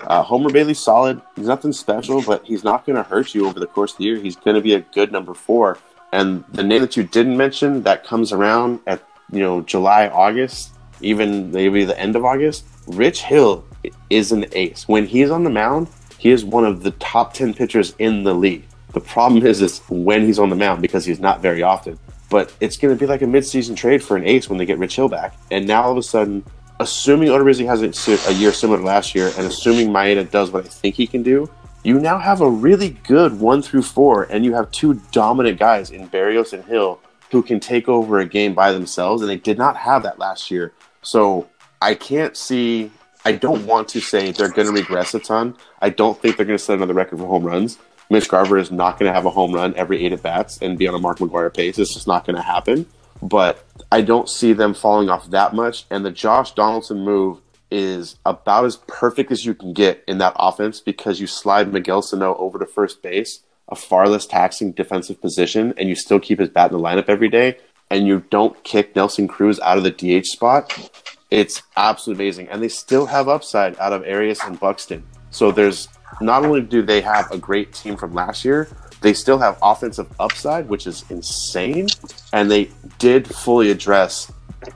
[0.04, 1.22] Uh, Homer Bailey's solid.
[1.36, 4.06] He's nothing special, but he's not going to hurt you over the course of the
[4.06, 4.18] year.
[4.18, 5.78] He's going to be a good number four.
[6.12, 9.02] And the name that you didn't mention that comes around at
[9.32, 10.72] you know July, August,
[11.02, 13.66] even maybe the end of August, Rich Hill
[14.10, 14.88] is an ace.
[14.88, 18.34] When he's on the mound, he is one of the top ten pitchers in the
[18.34, 18.66] league.
[18.94, 21.98] The problem is is when he's on the mound because he's not very often.
[22.30, 24.78] But it's going to be like a midseason trade for an ace when they get
[24.78, 25.36] Rich Hill back.
[25.52, 26.46] And now all of a sudden,
[26.80, 30.68] assuming Odorizzi has a, year similar to last year, and assuming Maeda does what I
[30.68, 31.50] think he can do,
[31.84, 35.92] you now have a really good one through four, and you have two dominant guys
[35.92, 37.00] in Berrios and Hill
[37.32, 40.52] who can take over a game by themselves, and they did not have that last
[40.52, 40.74] year.
[41.02, 41.50] So
[41.82, 42.92] I can't see.
[43.24, 45.56] I don't want to say they're going to regress a ton.
[45.82, 47.78] I don't think they're going to set another record for home runs.
[48.12, 50.78] Mitch Garver is not going to have a home run every eight at bats and
[50.78, 51.80] be on a Mark McGwire pace.
[51.80, 52.86] It's just not going to happen.
[53.22, 55.86] But I don't see them falling off that much.
[55.90, 57.40] And the Josh Donaldson move
[57.72, 62.02] is about as perfect as you can get in that offense because you slide Miguel
[62.02, 66.40] Sano over to first base, a far less taxing defensive position, and you still keep
[66.40, 67.60] his bat in the lineup every day,
[67.90, 70.92] and you don't kick Nelson Cruz out of the DH spot.
[71.30, 72.50] It's absolutely amazing.
[72.50, 75.08] And they still have upside out of Arraez and Buxton.
[75.30, 75.88] So there's
[76.22, 78.68] not only do they have a great team from last year,
[79.02, 81.88] they still have offensive upside, which is insane.
[82.34, 82.70] And they
[83.00, 84.32] did fully address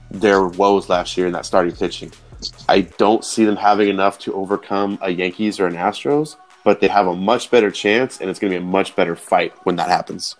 [0.09, 2.11] their woes last year in that starting pitching.
[2.67, 6.87] I don't see them having enough to overcome a Yankees or an Astros, but they
[6.87, 9.75] have a much better chance, and it's going to be a much better fight when
[9.77, 10.35] that happens.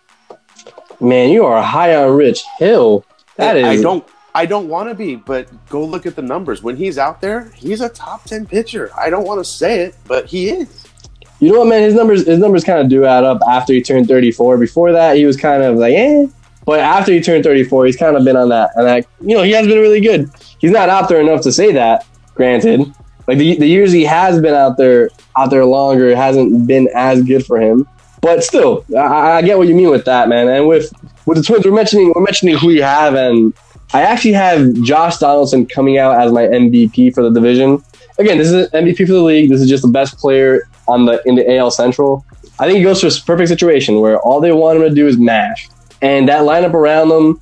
[0.99, 3.05] Man, you are high on Rich Hill.
[3.37, 3.65] That is.
[3.65, 4.05] I don't.
[4.33, 6.61] I don't want to be, but go look at the numbers.
[6.61, 8.91] When he's out there, he's a top ten pitcher.
[8.97, 10.84] I don't want to say it, but he is.
[11.39, 11.83] You know what, man?
[11.83, 14.57] His numbers, his numbers kind of do add up after he turned 34.
[14.57, 16.27] Before that, he was kind of like, eh.
[16.65, 19.43] But after he turned 34, he's kind of been on that, and that, you know,
[19.43, 20.31] he has been really good.
[20.59, 22.07] He's not out there enough to say that.
[22.33, 22.91] Granted,
[23.27, 27.23] like the, the years he has been out there, out there longer, hasn't been as
[27.23, 27.87] good for him.
[28.21, 30.47] But still, I, I get what you mean with that, man.
[30.47, 30.91] And with
[31.27, 33.53] with the Twins, we're mentioning we're mentioning who you have, and
[33.93, 37.83] I actually have Josh Donaldson coming out as my MVP for the division.
[38.17, 39.49] Again, this is MVP for the league.
[39.49, 42.25] This is just the best player on the in the AL Central.
[42.59, 45.07] I think he goes to a perfect situation where all they want him to do
[45.07, 45.69] is mash,
[46.01, 47.41] and that lineup around them,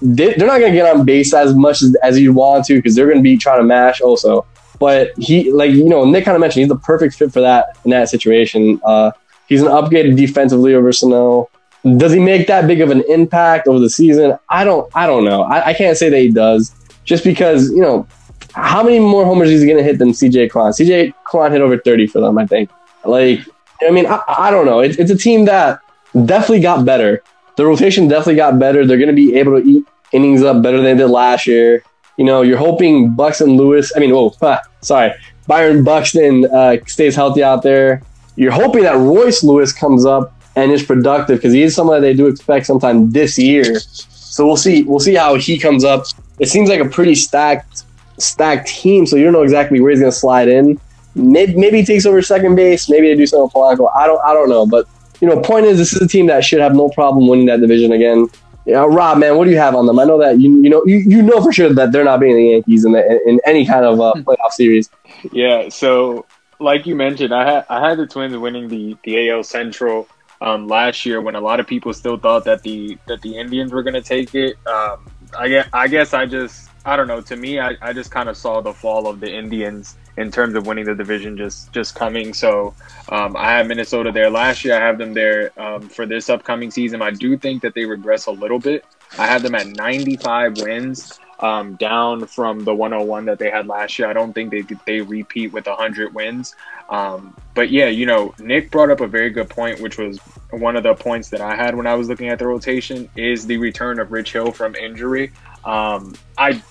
[0.00, 2.74] they, are not going to get on base as much as, as you want to
[2.74, 4.44] because they're going to be trying to mash also.
[4.80, 7.78] But he, like you know, Nick kind of mentioned, he's the perfect fit for that
[7.84, 8.80] in that situation.
[8.84, 9.12] Uh,
[9.46, 11.48] he's an upgraded defensively over Sano.
[11.96, 14.36] Does he make that big of an impact over the season?
[14.48, 14.90] I don't.
[14.96, 15.42] I don't know.
[15.42, 16.74] I, I can't say that he does,
[17.04, 18.08] just because you know
[18.54, 20.72] how many more homers is he going to hit than CJ Cron?
[20.72, 22.70] CJ Cron hit over 30 for them, I think.
[23.04, 23.40] Like,
[23.86, 24.80] I mean, I, I don't know.
[24.80, 25.80] It, it's a team that
[26.26, 27.22] definitely got better.
[27.56, 28.86] The rotation definitely got better.
[28.86, 31.82] They're going to be able to eat innings up better than they did last year.
[32.16, 34.34] You know, you're hoping Buxton Lewis, I mean, oh,
[34.80, 35.12] sorry,
[35.46, 38.02] Byron Buxton uh, stays healthy out there.
[38.36, 42.06] You're hoping that Royce Lewis comes up and is productive because he is someone that
[42.06, 43.80] they do expect sometime this year.
[43.80, 44.82] So we'll see.
[44.82, 46.06] We'll see how he comes up.
[46.38, 47.81] It seems like a pretty stacked
[48.22, 50.80] stacked team, so you don't know exactly where he's going to slide in.
[51.14, 52.88] Maybe, maybe he takes over second base.
[52.88, 53.90] Maybe they do something with Polanco.
[53.94, 54.66] I don't, I don't know.
[54.66, 54.86] But
[55.20, 57.60] you know, point is, this is a team that should have no problem winning that
[57.60, 58.28] division again.
[58.66, 59.98] You know, Rob, man, what do you have on them?
[59.98, 62.36] I know that you, you know, you, you know for sure that they're not beating
[62.36, 64.90] the Yankees in, the, in any kind of uh, playoff series.
[65.32, 65.68] Yeah.
[65.68, 66.26] So,
[66.60, 70.08] like you mentioned, I had I had the Twins winning the the AL Central.
[70.40, 73.72] Um, last year when a lot of people still thought that the that the Indians
[73.72, 74.56] were going to take it.
[74.66, 75.08] Um,
[75.38, 77.20] I guess I guess I just I don't know.
[77.20, 80.54] To me, I, I just kind of saw the fall of the Indians in terms
[80.54, 82.34] of winning the division just just coming.
[82.34, 82.74] So
[83.08, 84.76] um, I have Minnesota there last year.
[84.76, 87.00] I have them there um, for this upcoming season.
[87.02, 88.84] I do think that they regress a little bit.
[89.18, 93.98] I have them at 95 wins, um, down from the 101 that they had last
[93.98, 94.08] year.
[94.08, 96.54] I don't think they they repeat with 100 wins.
[96.88, 100.18] Um, but yeah, you know, Nick brought up a very good point, which was
[100.50, 103.46] one of the points that I had when I was looking at the rotation is
[103.46, 105.32] the return of Rich Hill from injury.
[105.64, 106.62] Um, I,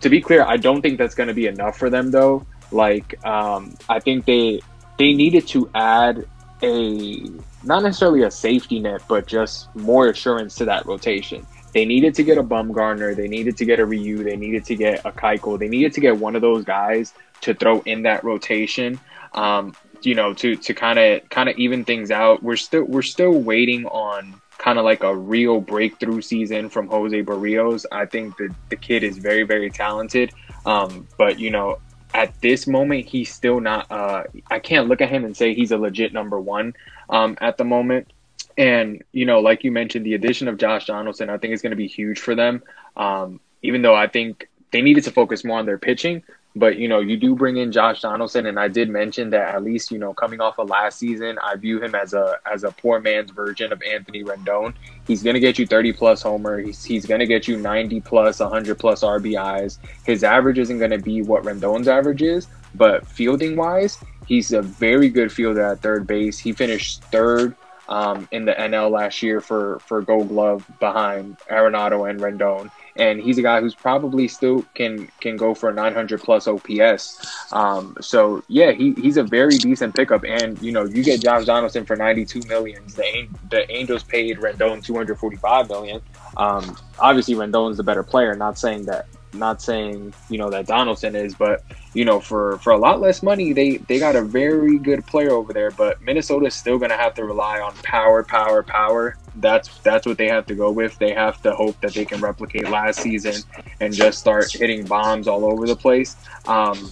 [0.00, 2.46] to be clear, I don't think that's going to be enough for them though.
[2.72, 4.60] Like, um, I think they
[4.98, 6.26] they needed to add
[6.62, 7.22] a
[7.64, 11.46] not necessarily a safety net, but just more assurance to that rotation.
[11.72, 14.74] They needed to get a Bumgarner, they needed to get a Ryu, they needed to
[14.74, 18.24] get a Keuchel, they needed to get one of those guys to throw in that
[18.24, 18.98] rotation.
[19.34, 22.42] Um, you know, to to kind of kind of even things out.
[22.42, 27.22] We're still we're still waiting on kind of like a real breakthrough season from Jose
[27.22, 27.86] Berrios.
[27.90, 30.32] I think that the kid is very, very talented.
[30.66, 31.78] Um, but, you know,
[32.12, 35.72] at this moment, he's still not, uh, I can't look at him and say he's
[35.72, 36.74] a legit number one
[37.08, 38.12] um, at the moment.
[38.58, 41.70] And, you know, like you mentioned, the addition of Josh Donaldson, I think is going
[41.70, 42.62] to be huge for them.
[42.96, 46.22] Um, even though I think they needed to focus more on their pitching.
[46.56, 49.62] But you know, you do bring in Josh Donaldson, and I did mention that at
[49.62, 52.72] least you know, coming off of last season, I view him as a as a
[52.72, 54.74] poor man's version of Anthony Rendon.
[55.06, 56.58] He's gonna get you 30 plus homer.
[56.58, 59.78] He's he's gonna get you 90 plus, 100 plus RBIs.
[60.04, 65.08] His average isn't gonna be what Rendon's average is, but fielding wise, he's a very
[65.08, 66.36] good fielder at third base.
[66.38, 67.54] He finished third
[67.88, 73.20] um, in the NL last year for for Gold Glove behind Arenado and Rendon and
[73.20, 77.26] he's a guy who's probably still can can go for 900 plus OPS.
[77.52, 81.44] Um, so yeah, he, he's a very decent pickup, and you know you get Josh
[81.44, 82.82] Donaldson for 92 million.
[82.86, 86.00] The the Angels paid Rendon 245 million.
[86.36, 88.34] Um, obviously, Rendon's the better player.
[88.34, 91.62] Not saying that not saying you know that Donaldson is, but
[91.94, 95.30] you know for for a lot less money, they they got a very good player
[95.30, 95.70] over there.
[95.70, 99.16] But Minnesota's still gonna have to rely on power, power, power.
[99.36, 100.98] That's that's what they have to go with.
[100.98, 103.42] They have to hope that they can replicate last season
[103.80, 106.16] and just start hitting bombs all over the place.
[106.46, 106.90] Um,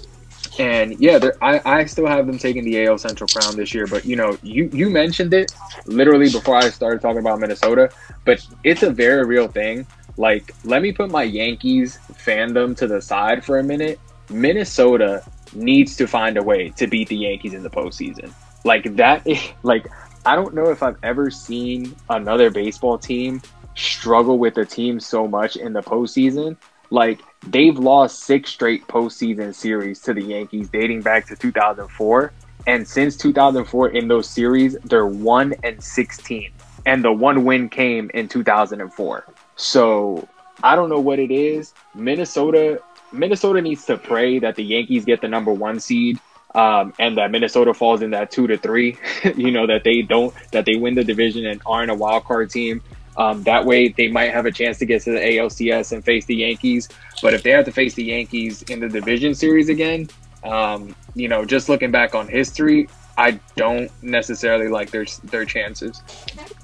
[0.58, 3.86] and yeah, I, I still have them taking the AL Central crown this year.
[3.86, 5.52] But you know, you you mentioned it
[5.86, 7.90] literally before I started talking about Minnesota,
[8.24, 9.86] but it's a very real thing
[10.18, 14.00] like, let me put my Yankees fandom to the side for a minute.
[14.28, 15.22] Minnesota
[15.54, 18.32] needs to find a way to beat the Yankees in the postseason.
[18.64, 19.26] Like that,
[19.62, 19.86] like
[20.26, 23.40] I don't know if I've ever seen another baseball team
[23.76, 26.56] struggle with a team so much in the postseason.
[26.90, 32.32] Like they've lost six straight postseason series to the Yankees dating back to 2004.
[32.66, 36.52] And since 2004, in those series, they're 1 and 16.
[36.86, 39.24] And the one win came in 2004.
[39.58, 40.26] So
[40.62, 41.74] I don't know what it is.
[41.94, 42.80] Minnesota
[43.12, 46.18] Minnesota needs to pray that the Yankees get the number one seed.
[46.54, 48.96] Um, and that Minnesota falls in that two to three,
[49.36, 52.50] you know, that they don't, that they win the division and aren't a wild card
[52.50, 52.82] team.
[53.18, 56.24] Um, that way, they might have a chance to get to the ALCS and face
[56.24, 56.88] the Yankees.
[57.20, 60.08] But if they have to face the Yankees in the division series again,
[60.42, 66.00] um, you know, just looking back on history, I don't necessarily like their their chances.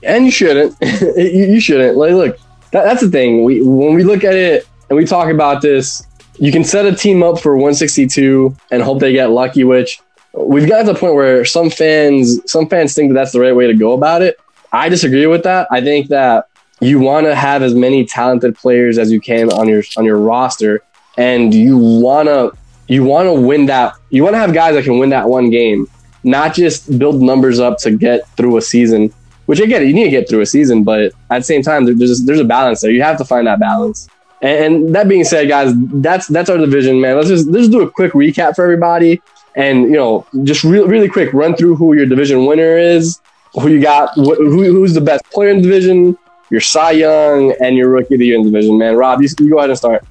[0.03, 0.77] And you shouldn't.
[1.16, 1.97] you shouldn't.
[1.97, 2.39] Like, look,
[2.75, 3.45] that, that's the thing.
[3.45, 6.05] We when we look at it and we talk about this,
[6.39, 9.63] you can set a team up for 162 and hope they get lucky.
[9.63, 10.01] Which
[10.33, 13.55] we've got to the point where some fans some fans think that that's the right
[13.55, 14.41] way to go about it.
[14.73, 15.69] I disagree with that.
[15.71, 16.49] I think that
[16.81, 20.19] you want to have as many talented players as you can on your on your
[20.19, 20.83] roster,
[21.17, 22.51] and you wanna
[22.89, 23.95] you want to win that.
[24.11, 25.87] You want to have guys that can win that one game,
[26.25, 29.15] not just build numbers up to get through a season
[29.47, 29.89] which I get it.
[29.89, 32.45] You need to get through a season, but at the same time, there's there's a
[32.45, 32.91] balance there.
[32.91, 34.09] You have to find that balance.
[34.41, 37.16] And, and that being said, guys, that's that's our division, man.
[37.16, 39.21] Let's just let's just do a quick recap for everybody,
[39.57, 43.21] and you know, just really really quick run through who your division winner is,
[43.55, 46.19] who you got, wh- who, who's the best player in the division,
[46.51, 48.79] your Cy Young, and your Rookie of the Year in the division.
[48.79, 50.05] Man, Rob, you, you go ahead and start.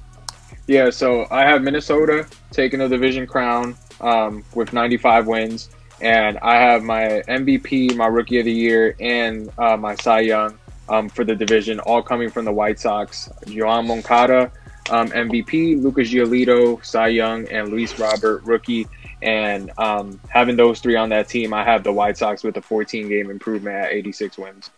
[0.66, 5.68] Yeah, so I have Minnesota taking a division crown um, with 95 wins
[6.00, 10.58] and I have my MVP, my Rookie of the Year, and uh, my Cy Young
[10.88, 13.28] um, for the division, all coming from the White Sox.
[13.46, 14.50] Yoan Moncada,
[14.90, 18.86] um, MVP, Lucas Giolito, Cy Young, and Luis Robert, Rookie.
[19.22, 22.62] And um, having those three on that team, I have the White Sox with a
[22.62, 24.70] 14 game improvement at 86 wins.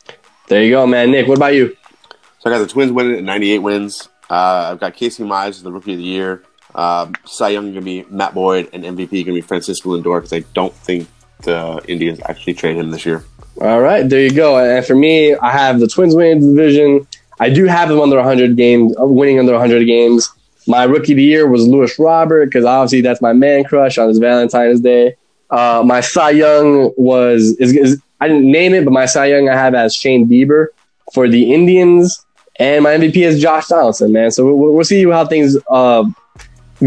[0.47, 1.11] There you go, man.
[1.11, 1.77] Nick, what about you?
[2.39, 4.09] So I got the Twins winning at 98 wins.
[4.31, 6.43] Uh, I've got Casey Mize as the Rookie of the Year.
[6.77, 10.19] Um, Cy Young going to be Matt Boyd, and MVP going to be Francisco Lindor
[10.21, 11.09] because I don't think
[11.43, 13.25] the Indians actually trade him this year.
[13.61, 14.59] All right, there you go.
[14.59, 17.07] And for me, I have the Twins winning the division.
[17.41, 20.31] I do have them under 100 games, uh, winning under 100 games.
[20.67, 24.09] My rookie of the year was Luis Robert because obviously that's my man crush on
[24.09, 25.17] his Valentine's Day.
[25.49, 29.49] Uh, my Cy Young was is, is, I didn't name it, but my Cy Young
[29.49, 30.69] I have as Shane Bieber
[31.15, 32.27] for the Indians,
[32.59, 34.13] and my MVP is Josh Donaldson.
[34.13, 36.05] Man, so we'll, we'll see how things uh,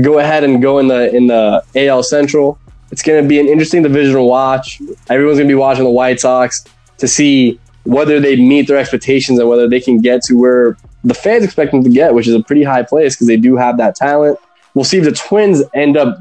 [0.02, 2.57] go ahead and go in the in the AL Central.
[2.91, 4.82] It's going to be an interesting division to watch.
[5.10, 6.66] Everyone's going to be watching the White Sox
[6.98, 11.14] to see whether they meet their expectations and whether they can get to where the
[11.14, 13.78] fans expect them to get, which is a pretty high place because they do have
[13.78, 14.38] that talent.
[14.74, 16.20] We'll see if the Twins end up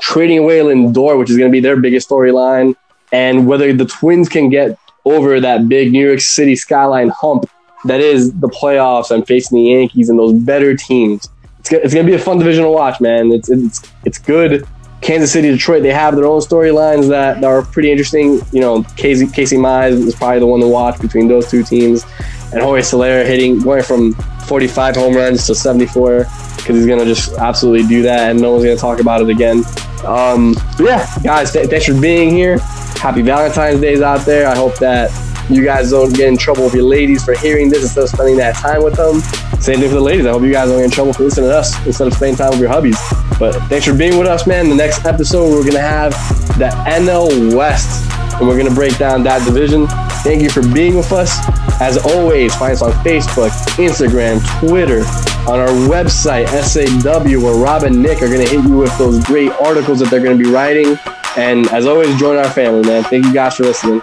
[0.00, 2.74] trading away Lindor, which is going to be their biggest storyline,
[3.12, 7.48] and whether the Twins can get over that big New York City skyline hump
[7.84, 11.28] that is the playoffs and facing the Yankees and those better teams.
[11.72, 13.32] It's, it's going to be a fun division to watch, man.
[13.32, 14.66] It's it's it's good
[15.00, 18.40] Kansas City, Detroit, they have their own storylines that, are pretty interesting.
[18.52, 22.04] You know, Casey, Casey Mize is probably the one to watch between those two teams.
[22.52, 24.14] And Jorge Soler hitting, going from
[24.46, 26.26] 45 home runs to 74
[26.56, 29.20] because he's going to just absolutely do that and no one's going to talk about
[29.20, 29.62] it again.
[30.04, 32.58] Um, yeah, guys, th- thanks for being here.
[32.98, 34.48] Happy Valentine's Days out there.
[34.48, 35.10] I hope that
[35.48, 38.36] you guys don't get in trouble with your ladies for hearing this instead of spending
[38.36, 39.20] that time with them.
[39.60, 40.26] Same thing for the ladies.
[40.26, 42.36] I hope you guys don't get in trouble for listening to us instead of spending
[42.36, 42.98] time with your hubbies.
[43.38, 44.68] But thanks for being with us, man.
[44.68, 46.12] The next episode, we're going to have
[46.58, 49.86] the NL West, and we're going to break down that division.
[50.22, 51.38] Thank you for being with us.
[51.80, 55.00] As always, find us on Facebook, Instagram, Twitter,
[55.48, 59.22] on our website, SAW, where Rob and Nick are going to hit you with those
[59.24, 60.98] great articles that they're going to be writing.
[61.36, 63.04] And as always, join our family, man.
[63.04, 64.00] Thank you guys for listening.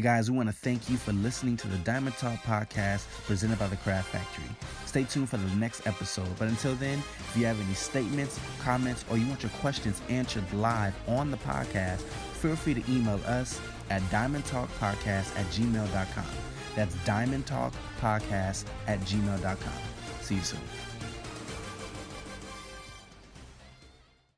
[0.00, 3.58] Hey guys, we want to thank you for listening to the Diamond Talk podcast presented
[3.58, 4.48] by the Craft Factory.
[4.86, 6.30] Stay tuned for the next episode.
[6.38, 10.50] But until then, if you have any statements, comments, or you want your questions answered
[10.54, 13.60] live on the podcast, feel free to email us
[13.90, 16.24] at diamondtalkpodcast at gmail.com.
[16.74, 19.82] That's diamondtalkpodcast at gmail.com.
[20.22, 20.60] See you soon.